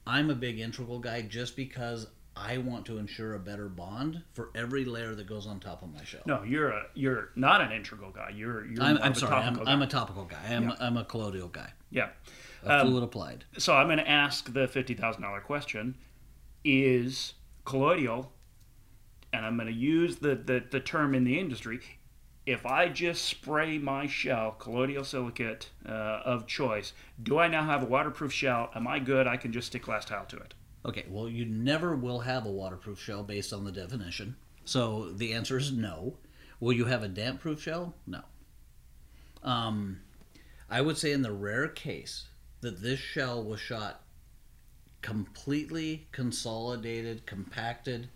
[0.06, 2.06] I'm a big integral guy just because
[2.46, 5.92] I want to ensure a better bond for every layer that goes on top of
[5.92, 6.20] my shell.
[6.27, 8.31] No, you're a you're not an integral guy.
[8.35, 10.38] You're you're I'm, I'm a sorry, I'm, I'm a topical guy.
[10.48, 11.72] I'm, I'm a colloidal guy.
[11.90, 12.11] yeah.
[12.64, 13.44] A Um, fluid applied.
[13.57, 15.96] So I'm going to ask the fifty thousand dollar question:
[16.64, 18.33] Is colloidal,
[19.33, 21.81] and I'm going to use the, the the term in the industry.
[22.46, 25.92] If I just spray my shell colloidal silicate uh,
[26.24, 28.70] of choice, do I now have a waterproof shell?
[28.74, 29.27] Am I good?
[29.27, 30.55] I can just stick glass tile to it.
[30.88, 34.37] Okay, well, you never will have a waterproof shell based on the definition.
[34.64, 36.16] So the answer is no.
[36.61, 37.94] Will you have a damp proof shell?
[38.07, 38.22] No.
[39.42, 40.01] Um,
[40.70, 42.27] I would say in the rare case
[42.62, 44.03] that this shell was shot
[45.03, 48.09] completely consolidated, compacted,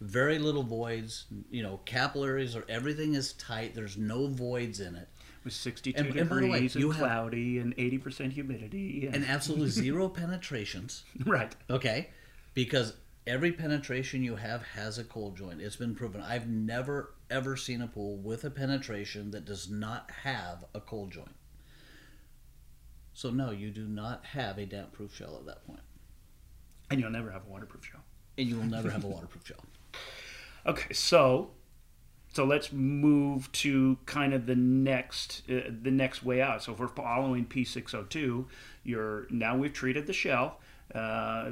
[0.00, 5.08] very little voids, you know, capillaries or everything is tight, there's no voids in it.
[5.44, 9.06] With 62 And- and by the way, degrees you and have- cloudy and 80% humidity.
[9.06, 11.04] And, And absolutely zero penetrations.
[11.26, 11.54] right.
[11.68, 12.10] Okay,
[12.58, 12.94] because
[13.24, 15.60] every penetration you have has a cold joint.
[15.60, 16.20] It's been proven.
[16.20, 21.12] I've never ever seen a pool with a penetration that does not have a cold
[21.12, 21.36] joint.
[23.14, 25.82] So no, you do not have a damp proof shell at that point,
[26.90, 28.00] And you'll never have a waterproof shell.
[28.36, 29.64] and you will never have a waterproof shell.
[30.66, 31.52] Okay, so
[32.34, 36.64] so let's move to kind of the next uh, the next way out.
[36.64, 38.46] So if we're following P602,
[38.82, 40.58] you're now we've treated the shell.
[40.94, 41.50] Uh,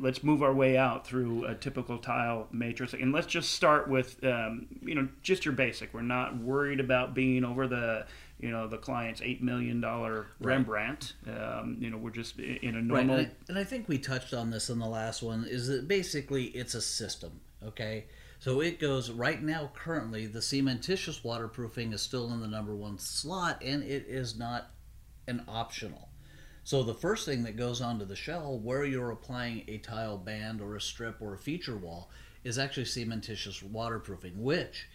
[0.00, 3.88] let, us move our way out through a typical tile matrix, and let's just start
[3.88, 5.94] with um, you know just your basic.
[5.94, 8.06] We're not worried about being over the
[8.40, 10.54] you know the client's eight million dollar Right.
[10.56, 11.12] Rembrandt.
[11.28, 13.18] Um, you know we're just in a Right, normal.
[13.18, 15.44] and I, and I think we touched on this in the last one.
[15.44, 18.06] Is that basically it's a system, okay?
[18.40, 19.70] So it goes right now.
[19.76, 24.72] Currently, the cementitious waterproofing is still in the number one slot, and it is not
[25.28, 26.08] an optional.
[26.64, 30.60] So the first thing that goes onto the shell, where you're applying a tile band
[30.60, 32.10] or a strip or a feature wall,
[32.44, 34.88] is actually cementitious waterproofing, which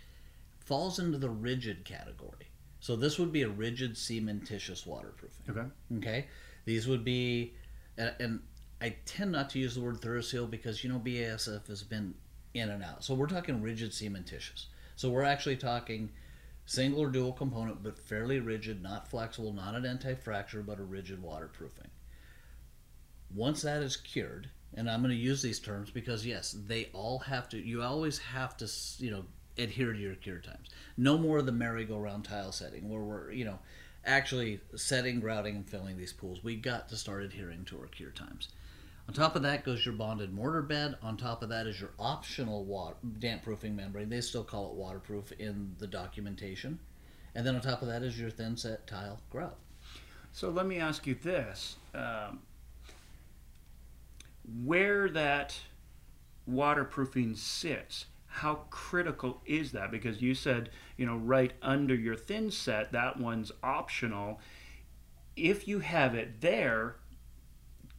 [0.59, 2.47] falls into the rigid category.
[2.79, 5.45] So this would be a rigid cementitious waterproofing.
[5.49, 5.67] okay.
[5.97, 6.27] Okay,
[6.65, 7.53] these would be,
[7.97, 8.41] and,
[8.79, 12.13] I tend not to use the word Thoroseal because you know BASF has been
[12.53, 13.03] in and out.
[13.03, 14.67] So we're talking rigid cementitious.
[14.95, 16.11] So we're actually talking
[16.67, 21.23] single or dual component, but fairly rigid, not flexible, not an anti-fracture, but a rigid
[21.23, 21.87] waterproofing.
[23.33, 27.19] Once that is cured, and I'm going to use these terms because yes, they all
[27.19, 27.57] have to.
[27.57, 29.23] You always have to, you know,
[29.57, 30.69] adhere to your cure times.
[30.97, 33.59] No more of the merry-go-round tile setting where we're, you know,
[34.05, 36.43] actually setting, grouting, and filling these pools.
[36.43, 38.49] We got to start adhering to our cure times.
[39.07, 40.97] On top of that goes your bonded mortar bed.
[41.01, 44.09] On top of that is your optional water, damp proofing membrane.
[44.09, 46.79] They still call it waterproof in the documentation.
[47.33, 49.57] And then on top of that is your thin set tile grout.
[50.33, 52.39] So let me ask you this: um,
[54.63, 55.57] where that
[56.45, 59.89] waterproofing sits, how critical is that?
[59.89, 64.39] Because you said, you know, right under your thin set, that one's optional.
[65.35, 66.95] If you have it there,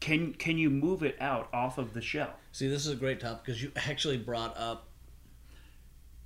[0.01, 2.35] can can you move it out off of the shell?
[2.53, 4.89] See, this is a great topic because you actually brought up.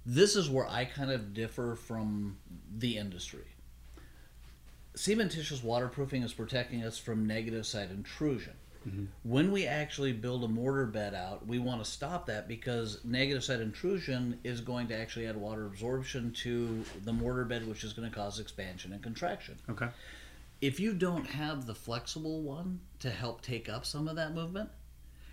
[0.04, 2.38] This is where I kind of differ from
[2.76, 3.44] the industry.
[4.96, 8.54] Cementitious waterproofing is protecting us from negative site intrusion.
[8.86, 9.04] Mm-hmm.
[9.22, 13.44] When we actually build a mortar bed out, we want to stop that because negative
[13.44, 17.92] site intrusion is going to actually add water absorption to the mortar bed, which is
[17.92, 19.86] going to cause expansion and contraction Okay.
[20.62, 24.70] If you don't have the flexible one to help take up some of that movement,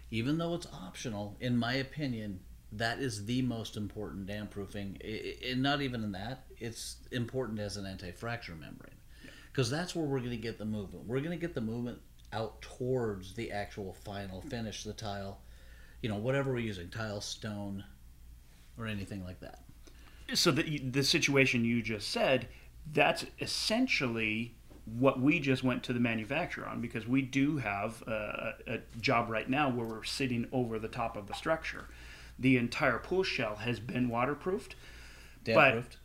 [0.10, 2.40] even though it's optional, in my opinion,
[2.72, 4.98] that is the most important dam proofing.
[5.48, 8.96] And not even in that, it's important as an anti fracture membrane.
[9.52, 11.06] Because that's where we're going to get the movement.
[11.06, 12.00] We're going to get the movement
[12.34, 15.42] out towards the actual final finish, the tile,
[16.02, 17.84] you know, whatever we're using, tile, stone,
[18.80, 19.64] or anything like that.
[20.34, 22.48] So the, the situation you just said,
[22.92, 24.56] that's essentially
[24.98, 29.30] what we just went to the manufacturer on because we do have a, a, job
[29.30, 31.86] right now where we're sitting over the top of the structure.
[32.38, 34.76] The entire pool shell has been waterproofed,
[35.44, 35.98] damp proofed,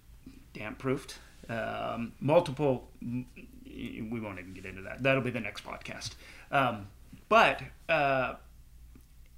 [0.53, 1.19] damp proofed,
[1.49, 2.89] um, multiple.
[3.03, 5.03] We won't even get into that.
[5.03, 6.11] That'll be the next podcast.
[6.51, 6.89] Um,
[7.29, 8.35] but uh,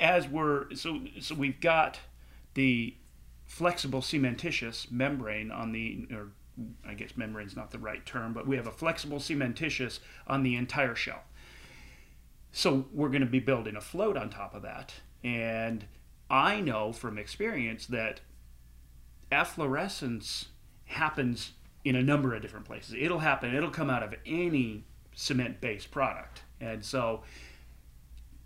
[0.01, 2.01] as we're so so we've got
[2.55, 2.95] the
[3.47, 6.29] flexible cementitious membrane on the or
[6.87, 10.43] I guess membrane is not the right term, but we have a flexible cementitious on
[10.43, 11.23] the entire shell.
[12.53, 14.95] So we're going to be building a float on top of that.
[15.23, 15.85] And
[16.31, 18.21] I know from experience that
[19.31, 20.47] efflorescence
[20.87, 21.53] happens
[21.85, 22.95] in a number of different places.
[22.99, 26.43] It'll happen, it'll come out of any cement based product.
[26.61, 27.23] And so,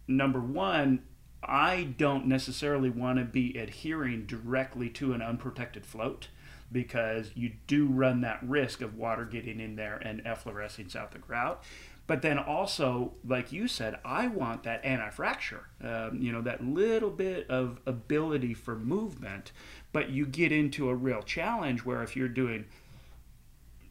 [0.08, 1.04] number one,
[1.42, 6.28] I don't necessarily want to be adhering directly to an unprotected float
[6.72, 11.18] because you do run that risk of water getting in there and efflorescing out the
[11.18, 11.62] grout.
[12.06, 17.10] But then also, like you said, I want that anti-fracture, um, you know, that little
[17.10, 19.52] bit of ability for movement.
[19.92, 22.64] But you get into a real challenge where if you're doing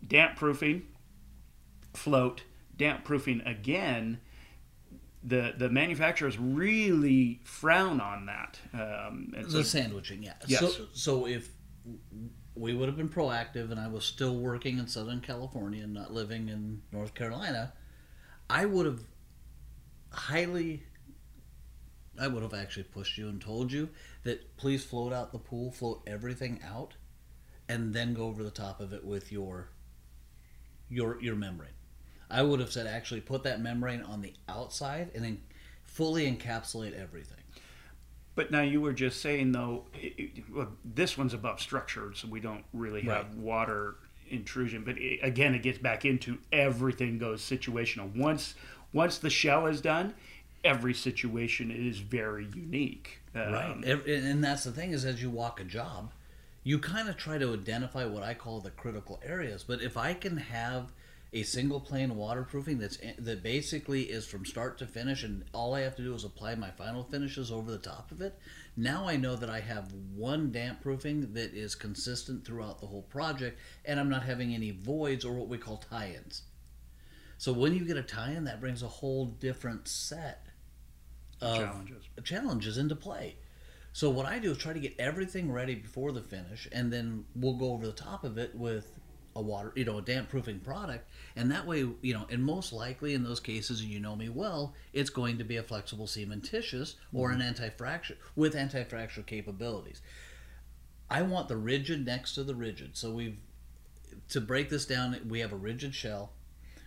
[0.05, 0.87] damp proofing,
[1.93, 2.43] float,
[2.75, 4.19] damp proofing again,
[5.23, 8.59] the the manufacturers really frown on that.
[8.73, 10.33] Um, the so, sandwiching, yeah.
[10.45, 10.59] Yes.
[10.59, 11.49] So, so if
[12.59, 16.13] we would have been proactive and I was still working in Southern California and not
[16.13, 17.73] living in North Carolina,
[18.49, 19.01] I would have
[20.11, 20.83] highly
[22.19, 23.89] I would have actually pushed you and told you
[24.23, 26.95] that please float out the pool, float everything out,
[27.69, 29.69] and then go over the top of it with your
[30.89, 31.69] your your membrane.
[32.29, 35.41] I would have said actually put that membrane on the outside and then
[35.85, 37.37] fully encapsulate everything.
[38.39, 42.29] But now you were just saying though, it, it, well, this one's above structure, so
[42.29, 43.35] we don't really have right.
[43.35, 43.95] water
[44.29, 44.85] intrusion.
[44.85, 48.15] But it, again, it gets back into everything goes situational.
[48.15, 48.55] Once
[48.93, 50.13] once the shell is done,
[50.63, 53.19] every situation is very unique.
[53.35, 56.13] Um, right, and that's the thing is as you walk a job,
[56.63, 59.65] you kind of try to identify what I call the critical areas.
[59.67, 60.93] But if I can have
[61.31, 65.81] a single plane waterproofing that's that basically is from start to finish and all I
[65.81, 68.39] have to do is apply my final finishes over the top of it.
[68.75, 73.03] Now I know that I have one damp proofing that is consistent throughout the whole
[73.03, 76.43] project and I'm not having any voids or what we call tie-ins.
[77.37, 80.47] So when you get a tie-in that brings a whole different set
[81.41, 83.35] of challenges, challenges into play.
[83.93, 87.25] So what I do is try to get everything ready before the finish and then
[87.35, 88.98] we'll go over the top of it with
[89.39, 91.09] a water, you know, a damp proofing product.
[91.35, 94.29] And that way, you know, and most likely in those cases, and you know me
[94.29, 97.47] well, it's going to be a flexible cementitious or an mm-hmm.
[97.47, 100.01] anti-fracture with anti-fracture capabilities.
[101.09, 102.95] I want the rigid next to the rigid.
[102.95, 103.37] So we've
[104.29, 106.31] to break this down, we have a rigid shell,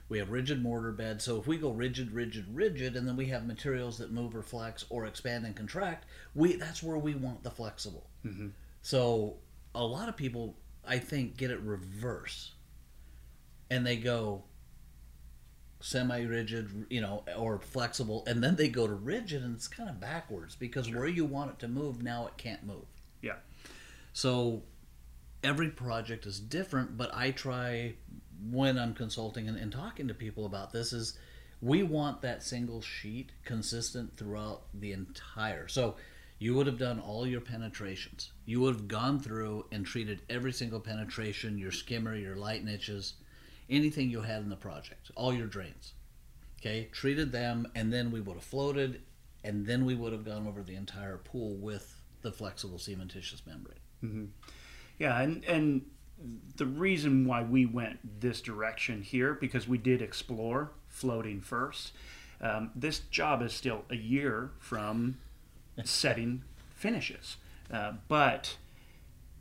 [0.09, 1.23] we have rigid mortar bed.
[1.23, 4.43] So if we go rigid, rigid, rigid, and then we have materials that move or
[4.43, 8.07] flex or expand and contract, we that's where we want the flexible.
[8.25, 8.49] Mm-hmm.
[8.83, 9.37] So
[9.75, 12.53] a lot of people I think, get it reverse.
[13.71, 14.45] And they go
[15.81, 19.91] semi rigid, you know, or flexible, and then they go to rigid, and it's kind
[19.91, 21.01] of backwards because sure.
[21.01, 22.85] where you want it to move, now it can't move.
[23.21, 23.37] Yeah.
[24.13, 24.63] So
[25.43, 27.95] every project is different, but I try
[28.51, 31.19] when I'm consulting and, and talking to people about this is
[31.61, 35.69] we want that single sheet consistent throughout the entire.
[35.69, 35.97] So
[36.43, 38.33] you would have done all your penetrations.
[38.47, 43.15] You would have gone through and treated every single penetration, your skimmer, your light niches,
[43.71, 45.93] anything you had in the project, all your drains.
[46.59, 49.03] Okay, treated them, and then we would have floated,
[49.45, 53.79] and then we would have gone over the entire pool with the flexible cementitious membrane.
[54.03, 54.25] Mm-hmm.
[54.99, 55.83] Yeah, and and
[56.57, 61.93] the reason why we went this direction here because we did explore floating first.
[62.41, 65.19] Um, this job is still a year from
[65.85, 66.45] setting
[66.75, 67.37] finishes.
[67.73, 68.57] Uh, but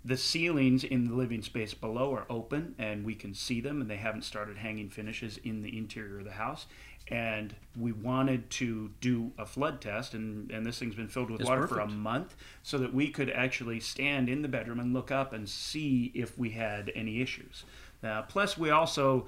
[0.04, 3.90] the ceilings in the living space below are open and we can see them and
[3.90, 6.66] they haven't started hanging finishes in the interior of the house
[7.10, 11.42] and we wanted to do a flood test and, and this thing's been filled with
[11.42, 11.76] it's water perfect.
[11.76, 15.34] for a month so that we could actually stand in the bedroom and look up
[15.34, 17.64] and see if we had any issues
[18.04, 19.28] uh, plus we also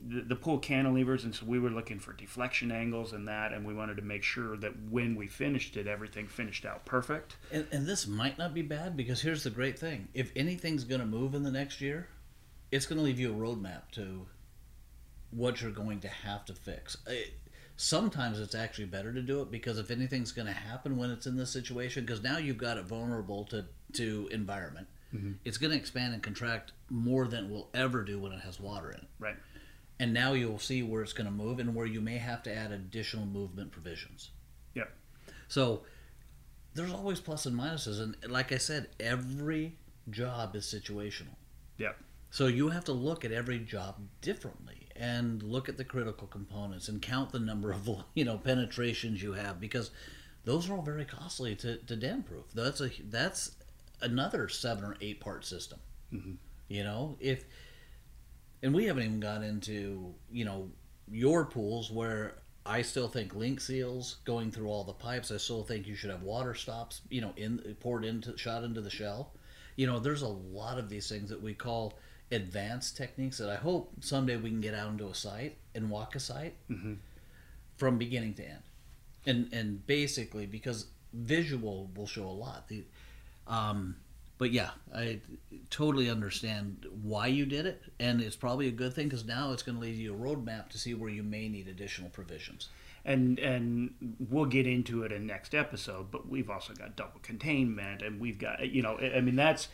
[0.00, 3.66] the, the pool cantilevers, and so we were looking for deflection angles and that, and
[3.66, 7.36] we wanted to make sure that when we finished it, everything finished out perfect.
[7.50, 11.00] And, and this might not be bad because here's the great thing: if anything's going
[11.00, 12.08] to move in the next year,
[12.70, 14.26] it's going to leave you a roadmap to
[15.30, 16.96] what you're going to have to fix.
[17.06, 17.34] It,
[17.76, 21.26] sometimes it's actually better to do it because if anything's going to happen when it's
[21.26, 25.32] in this situation, because now you've got it vulnerable to to environment, mm-hmm.
[25.44, 28.60] it's going to expand and contract more than it will ever do when it has
[28.60, 29.08] water in it.
[29.18, 29.36] Right.
[29.98, 32.54] And now you'll see where it's going to move and where you may have to
[32.54, 34.30] add additional movement provisions.
[34.74, 34.92] Yep.
[35.48, 35.82] So
[36.74, 39.78] there's always plus and minuses, and like I said, every
[40.10, 41.36] job is situational.
[41.78, 41.96] Yep.
[42.30, 46.88] So you have to look at every job differently and look at the critical components
[46.88, 49.90] and count the number of you know penetrations you have because
[50.44, 52.44] those are all very costly to, to dam proof.
[52.54, 53.52] That's a that's
[54.00, 55.78] another seven or eight part system.
[56.12, 56.32] Mm-hmm.
[56.68, 57.44] You know if
[58.62, 60.68] and we haven't even got into you know
[61.10, 62.34] your pools where
[62.64, 65.30] I still think link seals going through all the pipes.
[65.30, 67.02] I still think you should have water stops.
[67.10, 69.32] You know, in poured into shot into the shell.
[69.76, 71.94] You know, there's a lot of these things that we call
[72.32, 76.16] advanced techniques that I hope someday we can get out into a site and walk
[76.16, 76.54] a site
[77.76, 78.62] from beginning to end,
[79.26, 82.68] and and basically because visual will show a lot.
[82.68, 82.84] The,
[83.46, 83.96] um,
[84.38, 85.20] but yeah, I
[85.70, 89.62] totally understand why you did it, and it's probably a good thing because now it's
[89.62, 92.68] going to lead you a roadmap to see where you may need additional provisions.
[93.04, 93.94] and and
[94.30, 98.38] we'll get into it in next episode but we've also got double containment and we've
[98.38, 99.68] got you know i mean that's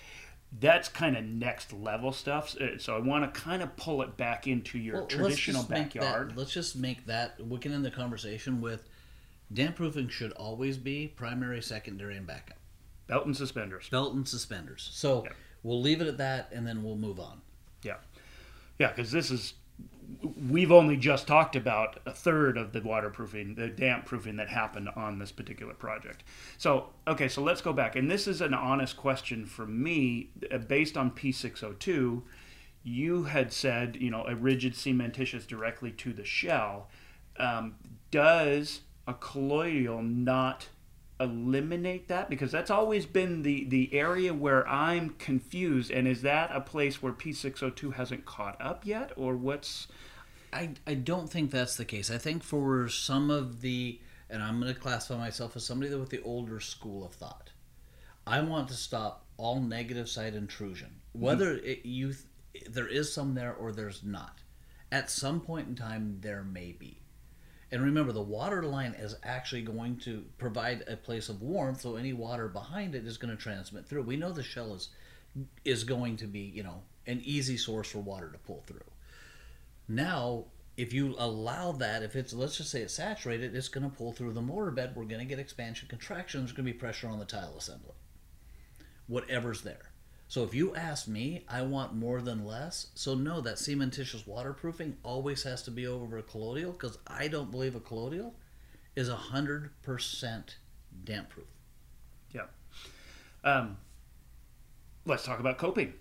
[0.61, 4.47] that's kind of next level stuff so i want to kind of pull it back
[4.47, 7.87] into your Well, let's traditional just that- backyard let's just make that we can end
[7.87, 8.87] the conversation with
[9.51, 12.57] damp proofing should always be primary, secondary, and backup.
[13.07, 14.88] Belt and suspenders Belt and suspenders.
[14.92, 15.32] So Yeah.
[15.62, 17.40] we'll leave it at that, and then we'll move on.
[17.82, 17.96] yeah
[18.78, 19.55] yeah because this is
[20.50, 24.88] we've only just talked about a third of the waterproofing the damp proofing that happened
[24.94, 26.22] on this particular project
[26.59, 30.59] so okay so let's go back and this is an honest question from me uh,
[30.59, 32.22] based on p602
[32.84, 36.88] you had said, you know, a rigid cementitious directly to the shell.
[37.36, 37.76] Um,
[38.11, 40.66] does a colloidal not
[41.23, 42.29] eliminate that?
[42.29, 45.91] Because that's always been the, the area where I'm confused.
[45.91, 49.12] And is that a place where P602 hasn't caught up yet?
[49.16, 49.89] Or what's.
[50.53, 52.11] I, I don't think that's the case.
[52.11, 56.11] I think for some of the, and I'm going to classify myself as somebody with
[56.11, 57.51] the older school of thought.
[58.27, 61.25] I want to stop all negative side intrusion, mm-hmm.
[61.25, 62.14] whether it, you
[62.68, 64.41] there is some there or there's not.
[64.91, 67.01] At some point in time, there may be.
[67.73, 71.97] And remember, the water line is actually going to provide a place of warmth, so
[71.97, 74.03] any water behind it is going to transmit through.
[74.03, 74.91] We know the shell is
[75.64, 78.85] is going to be, you know, an easy source for water to pull through.
[79.89, 80.45] Now,
[80.77, 84.12] if you allow that, if it's let's just say it's saturated, it's going to pull
[84.12, 84.93] through the mortar bed.
[84.95, 86.43] We're going to get expansion, contraction.
[86.43, 87.95] There's going to be pressure on the tile assembly.
[89.07, 89.91] Whatever's there.
[90.33, 92.87] So if you ask me, I want more than less.
[92.95, 97.51] So no, that cementitious waterproofing always has to be over a colloidal because I don't
[97.51, 98.35] believe a colloidal
[98.97, 100.57] is a hundred percent
[101.05, 101.45] damp proof.
[102.30, 102.47] Yeah.
[103.45, 103.76] Um,
[105.05, 105.93] let's talk about coping.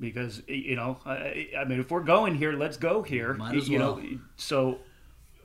[0.00, 3.34] Because, you know, I, I mean, if we're going here, let's go here.
[3.34, 3.98] Might as you well.
[3.98, 4.80] know, so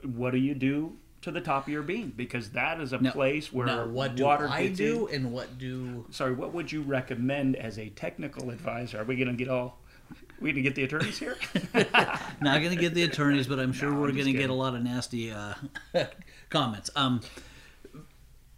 [0.02, 2.14] what do you do to the top of your beam?
[2.16, 5.26] Because that is a place where what do water I do, in.
[5.26, 9.02] and what do Sorry, what would you recommend as a technical advisor?
[9.02, 9.80] Are we going to get all?
[10.40, 11.38] We going to get the attorneys here?
[12.42, 14.54] Not going to get the attorneys, but I'm sure No, we're going to get a
[14.54, 15.54] lot of nasty uh,
[16.50, 16.90] comments.
[16.96, 17.22] Um,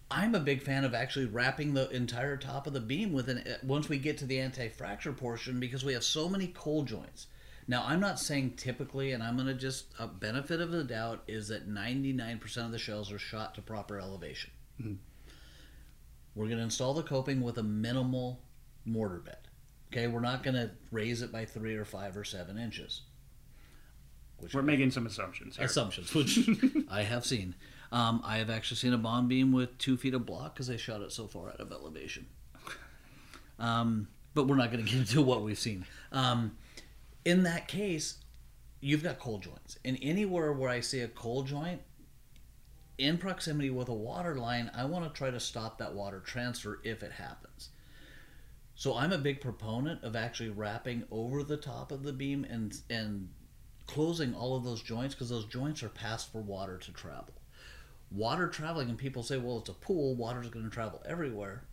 [0.10, 3.44] I'm a big fan of actually wrapping the entire top of the beam with an.
[3.64, 7.28] Once we get to the anti-fracture portion, because we have so many cold joints.
[7.68, 11.24] Now, I'm not saying typically, and I'm going to just a benefit of the doubt
[11.28, 14.52] is that 99% of the shells are shot to proper elevation.
[16.36, 18.42] We're going to install the coping with a minimal
[18.86, 19.38] mortar bed.
[19.92, 23.02] Okay, we're not going to raise it by three or five or seven inches.
[24.40, 25.66] Which We're making some assumptions here.
[25.66, 26.40] assumptions, which
[26.92, 27.56] I have seen.
[27.92, 30.78] Um, I have actually seen a bond beam with two feet of block because they
[30.78, 32.26] shot it so far out of elevation.
[33.60, 35.86] Um, but we're not going to get into what we've seen.
[36.12, 36.58] Um,
[37.26, 38.18] in that case,
[38.80, 41.82] you've got cold joints, and anywhere where I see a cold joint
[42.98, 46.80] in proximity with a water line, I want to try to stop that water transfer
[46.84, 47.70] if it happens.
[48.76, 52.76] So I'm a big proponent of actually wrapping over the top of the beam and
[52.90, 53.30] and
[53.86, 57.34] closing all of those joints because those joints are passed for water to travel.
[58.12, 61.66] Water traveling, and people say, well, it's a pool, water's going to travel everywhere.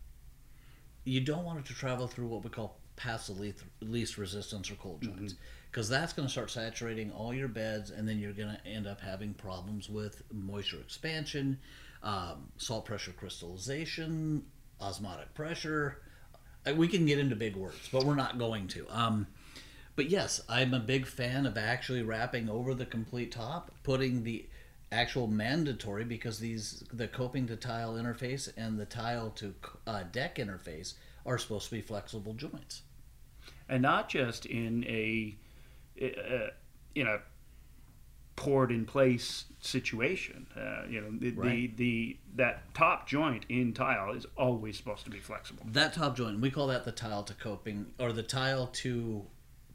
[1.05, 4.71] You don't want it to travel through what we call paths the least, least resistance
[4.71, 5.35] or cold joints.
[5.71, 8.87] Because that's going to start saturating all your beds and then you're going to end
[8.87, 11.59] up having problems with moisture expansion
[12.03, 14.43] um, salt pressure crystallization
[14.81, 15.99] osmotic pressure.
[16.67, 18.87] Uh, we can get into big words but we're not going to.
[18.91, 19.27] Um,
[19.97, 24.47] but yes i'm a big fan of actually wrapping over the complete top putting the
[24.93, 29.55] actual mandatory because these the coping to tile interface and the tile to
[29.87, 30.95] uh, deck interface
[31.27, 32.83] are supposed to be flexible joints
[33.71, 35.37] and not just in a
[36.03, 36.51] uh,
[36.95, 37.21] in a
[38.37, 40.47] poured in place situation.
[40.57, 41.77] Uh, you know, the, Right.
[41.77, 45.63] the the that top joint in tile is always supposed to be flexible.
[45.73, 49.25] that top joint we call that the tile to coping or the tile to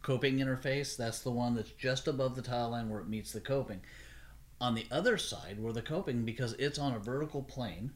[0.01, 3.41] coping interface that's the one that's just above the tile line where it meets the
[3.41, 3.81] coping
[4.61, 7.91] on the other side where the coping because it's on a vertical plane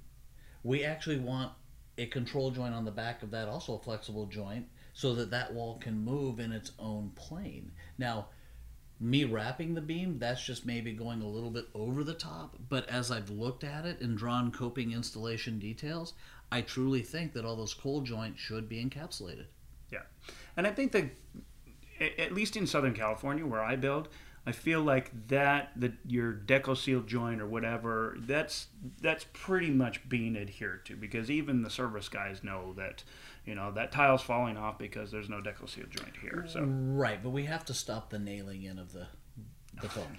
[0.64, 1.52] we actually want
[2.00, 4.66] a control joint on the back of that also a flexible joint
[5.00, 7.72] so that that wall can move in its own plane.
[7.98, 8.28] Now
[9.02, 12.86] me wrapping the beam that's just maybe going a little bit over the top but
[12.90, 16.12] as i've looked at it and drawn coping installation details
[16.52, 19.46] i truly think that all those cold joints should be encapsulated.
[19.92, 20.02] Yeah,
[20.58, 21.06] and I think that
[22.18, 24.08] at least in Southern California where I build,
[24.46, 28.68] I feel like that that your Deck-O-Seal joint or whatever that's
[29.02, 33.04] that's pretty much being adhered to because even the service guys know that
[33.46, 36.46] you know that tile's falling off because there's no Deck-O-Seal joint here.
[36.48, 39.08] So right but we have to stop the nailing in of the
[39.82, 40.18] the foam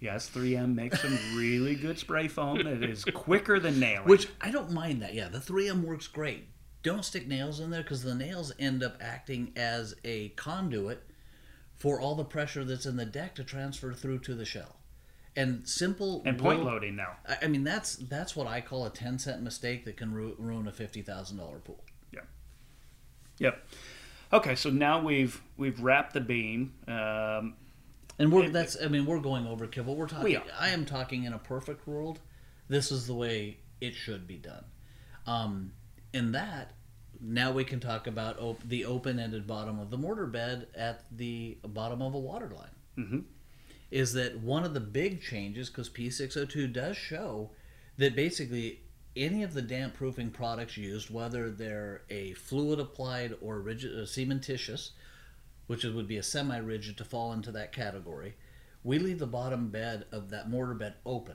[0.00, 4.06] yes, 3M makes some really good spray foam that is quicker than nailing.
[4.08, 6.48] which i don't mind that yeah the 3m works great
[6.82, 11.02] don't stick nails in there because the nails end up acting as a conduit
[11.74, 14.76] for all the pressure that's in the deck to transfer through to the shell
[15.38, 17.16] and simple and point loading now.
[17.26, 20.34] I I mean, that's that's what I call a ten cent mistake that can ru-
[20.38, 21.82] ruin a fifty thousand dollar pool.
[22.12, 22.20] Yeah.
[23.38, 23.64] Yep.
[24.32, 26.74] Okay, so now we've we've wrapped the beam.
[26.86, 27.54] Um,
[28.18, 30.24] And we're It- that's I mean we're going overkill, but we're talking.
[30.24, 30.44] We are.
[30.58, 32.20] I am talking in a perfect world.
[32.68, 34.64] This is the way it should be done.
[35.26, 35.72] Um,
[36.12, 36.72] in that,
[37.20, 41.58] now we can talk about op- the open-ended bottom of the mortar bed at the
[41.64, 42.74] bottom of a water line.
[42.98, 43.24] Mhm.
[43.90, 45.68] Is that one of the big changes?
[45.68, 47.50] Because P602 does show
[47.96, 48.82] that basically
[49.16, 54.02] any of the damp proofing products used, whether they're a fluid applied or rigid, uh,
[54.02, 54.90] cementitious,
[55.66, 58.34] which would be a semi-rigid to fall into that category,
[58.84, 61.34] we leave the bottom bed of that mortar bed open.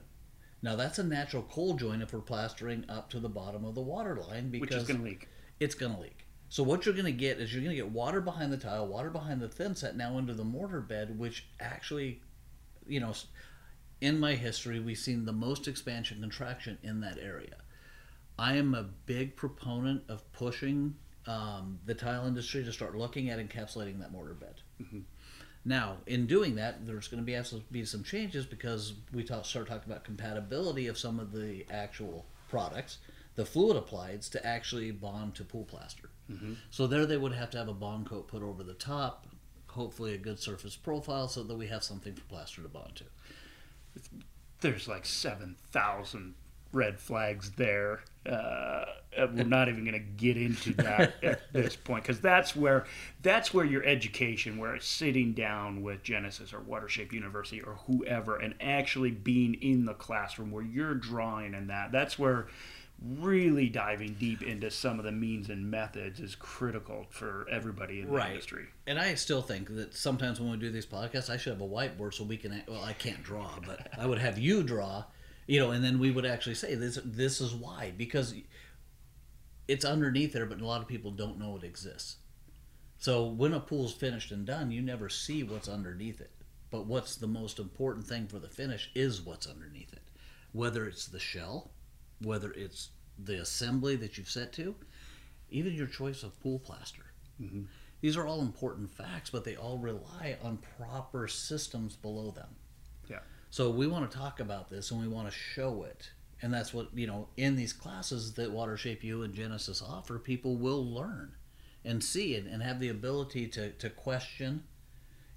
[0.61, 3.81] Now that's a natural cold joint if we're plastering up to the bottom of the
[3.81, 5.27] water line because which is going to leak.
[5.59, 6.25] it's going to leak.
[6.47, 8.87] So what you're going to get is you're going to get water behind the tile,
[8.87, 12.21] water behind the thin set now into the mortar bed, which actually,
[12.88, 13.13] you know,
[14.01, 17.55] in my history we've seen the most expansion contraction in that area.
[18.38, 20.95] I am a big proponent of pushing
[21.27, 24.55] um, the tile industry to start looking at encapsulating that mortar bed.
[25.65, 29.45] Now, in doing that, there's going to be to be some changes because we talk,
[29.45, 32.97] start talking about compatibility of some of the actual products,
[33.36, 36.09] the fluid applieds, to actually bond to pool plaster.
[36.69, 39.27] So there, they would have to have a bond coat put over the top,
[39.74, 43.03] hopefully a good surface profile, so that we have something for plaster to bond to.
[44.61, 46.36] There's like seven thousand
[46.74, 48.01] red flags there.
[48.26, 48.86] Uh,
[49.17, 52.86] we're not even going to get into that at this point because that's where
[53.21, 58.38] that's where your education, where it's sitting down with Genesis or Watershape University or whoever,
[58.38, 61.91] and actually being in the classroom where you're drawing and that.
[61.91, 62.47] That's where
[63.03, 68.07] really diving deep into some of the means and methods is critical for everybody in
[68.07, 68.31] the Right.
[68.31, 68.67] industry.
[68.87, 71.67] And I still think that sometimes when we do these podcasts, I should have a
[71.67, 72.63] whiteboard so we can.
[72.67, 75.05] Well, I can't draw, but I would have you draw,
[75.47, 76.97] you know, and then we would actually say this.
[77.03, 78.33] This is why because
[79.67, 82.17] it's underneath there, but a lot of people don't know it exists.
[82.97, 86.31] So when a pool's finished and done, you never see what's underneath it.
[86.71, 90.01] But what's the most important thing for the finish is what's underneath it,
[90.53, 91.72] whether it's the shell,
[92.24, 92.89] whether it's
[93.24, 94.76] the assembly that you've set to,
[95.49, 97.03] even your choice of pool plaster.
[98.01, 102.49] These are all important facts, but they all rely on proper systems below them.
[103.09, 103.19] Yeah.
[103.49, 106.09] So we want to talk about this and we want to show it.
[106.41, 110.57] And that's what, you know, in these classes that Watershape U and Genesis offer, people
[110.57, 111.36] will learn
[111.86, 114.63] and see it and have the ability to, to question,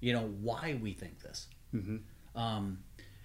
[0.01, 1.47] you know, why we think this.
[1.73, 2.01] Mhm.
[2.35, 2.79] Um,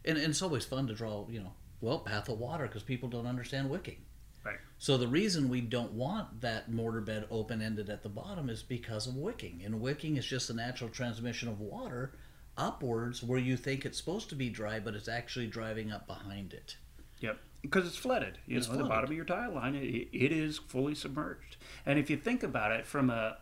[0.04, 1.52] and, and it's always fun to draw, you know,
[1.82, 3.98] well, path of water because people don't understand wicking.
[4.44, 4.58] Right.
[4.78, 8.62] So the reason we don't want that mortar bed open ended at the bottom is
[8.62, 9.62] because of wicking.
[9.64, 12.12] And wicking is just the natural transmission of water
[12.56, 16.52] upwards where you think it's supposed to be dry, but it's actually driving up behind
[16.52, 16.76] it.
[17.20, 18.38] Yep, because it's flooded.
[18.46, 21.56] You It's know, the bottom of your tile line, it, it is fully submerged.
[21.86, 23.38] And if you think about it from a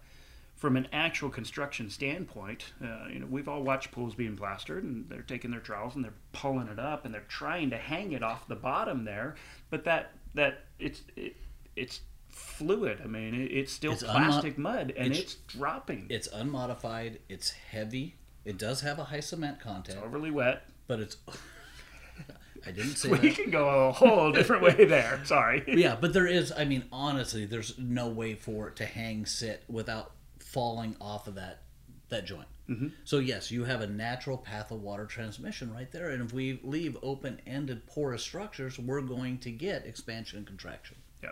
[0.61, 5.09] from an actual construction standpoint, uh, you know, we've all watched pools being plastered, and
[5.09, 8.23] they're taking their trowels and they're pulling it up, and they're trying to hang it
[8.23, 9.35] off the bottom there,
[9.71, 11.35] but that that it's it,
[11.77, 13.01] it's fluid.
[13.03, 16.07] I mean, it, it's still It's unmo- plastic mud, and it's- it's, dropping.
[16.11, 17.21] It's unmodified.
[17.31, 18.17] It's heavy.
[18.45, 20.63] It does have a high cement content, It's overly wet.
[20.87, 21.17] but it's.
[22.67, 23.35] I didn't say We that.
[23.37, 25.21] can go a whole different way there.
[25.25, 25.65] Sorry.
[25.67, 26.53] yeah, but there is.
[26.55, 30.13] I mean, honestly, there's no way for it to hang sit without
[30.51, 31.63] falling off of that
[32.09, 32.49] that joint.
[32.69, 32.89] Mm-hmm.
[33.05, 36.61] So yes, you have a natural path of water transmission right there, and if we
[36.65, 40.97] leave open-ended porous structures, we're going to get expansion and contraction.
[41.23, 41.31] Yeah.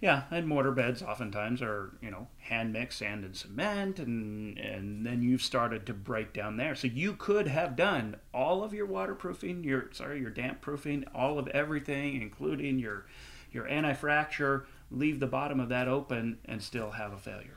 [0.00, 5.04] Yeah, and mortar beds oftentimes are, you know, hand mixed sand and cement and and
[5.04, 6.74] then you've started to break down there.
[6.74, 11.38] So you could have done all of your waterproofing, your sorry, your damp proofing, all
[11.38, 13.06] of everything, including your
[13.52, 17.56] your anti-fracture, leave the bottom of that open and still have a failure.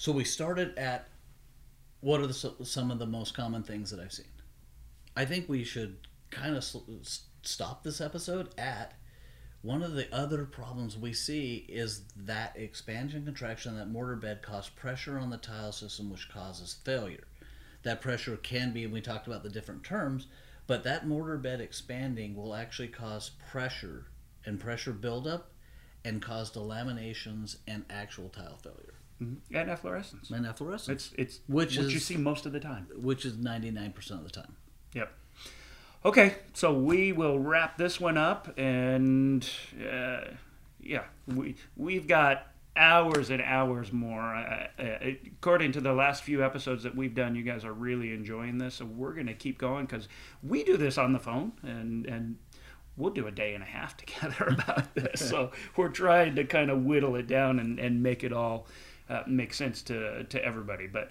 [0.00, 1.08] So we started at
[2.02, 4.26] what are the, some of the most common things that I've seen.
[5.16, 6.64] I think we should kind of
[7.42, 8.94] stop this episode at
[9.60, 14.70] one of the other problems we see is that expansion contraction that mortar bed causes
[14.70, 17.26] pressure on the tile system which causes failure.
[17.82, 20.28] That pressure can be, and we talked about the different terms,
[20.68, 24.06] but that mortar bed expanding will actually cause pressure
[24.46, 25.50] and pressure buildup
[26.04, 28.97] and cause delaminations and actual tile failure.
[29.22, 29.56] Mm-hmm.
[29.56, 30.30] And efflorescence.
[30.30, 30.88] And efflorescence.
[30.88, 32.86] It's it's Which what is- you see most of the time.
[32.96, 34.54] which is 99% of the time.
[34.94, 35.12] Yep.
[36.04, 39.48] Okay, so we will wrap this one up, and
[39.92, 40.20] uh,
[40.80, 42.46] yeah, we we've got
[42.76, 44.22] hours and hours more.
[44.36, 48.12] Uh, uh, according to the last few episodes that we've done, you guys are really
[48.12, 50.06] enjoying this, so we're going to keep going because
[50.40, 52.36] we do this on the phone, and and
[52.96, 55.20] we'll do a day and a half together about this.
[55.28, 58.66] so we're trying to kind of whittle it down and, and make it all
[59.08, 61.10] uh, make sense to to everybody, but.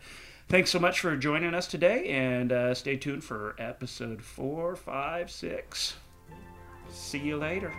[0.50, 5.30] Thanks so much for joining us today, and uh, stay tuned for episode four, five,
[5.30, 5.98] six.
[6.90, 7.74] See you later.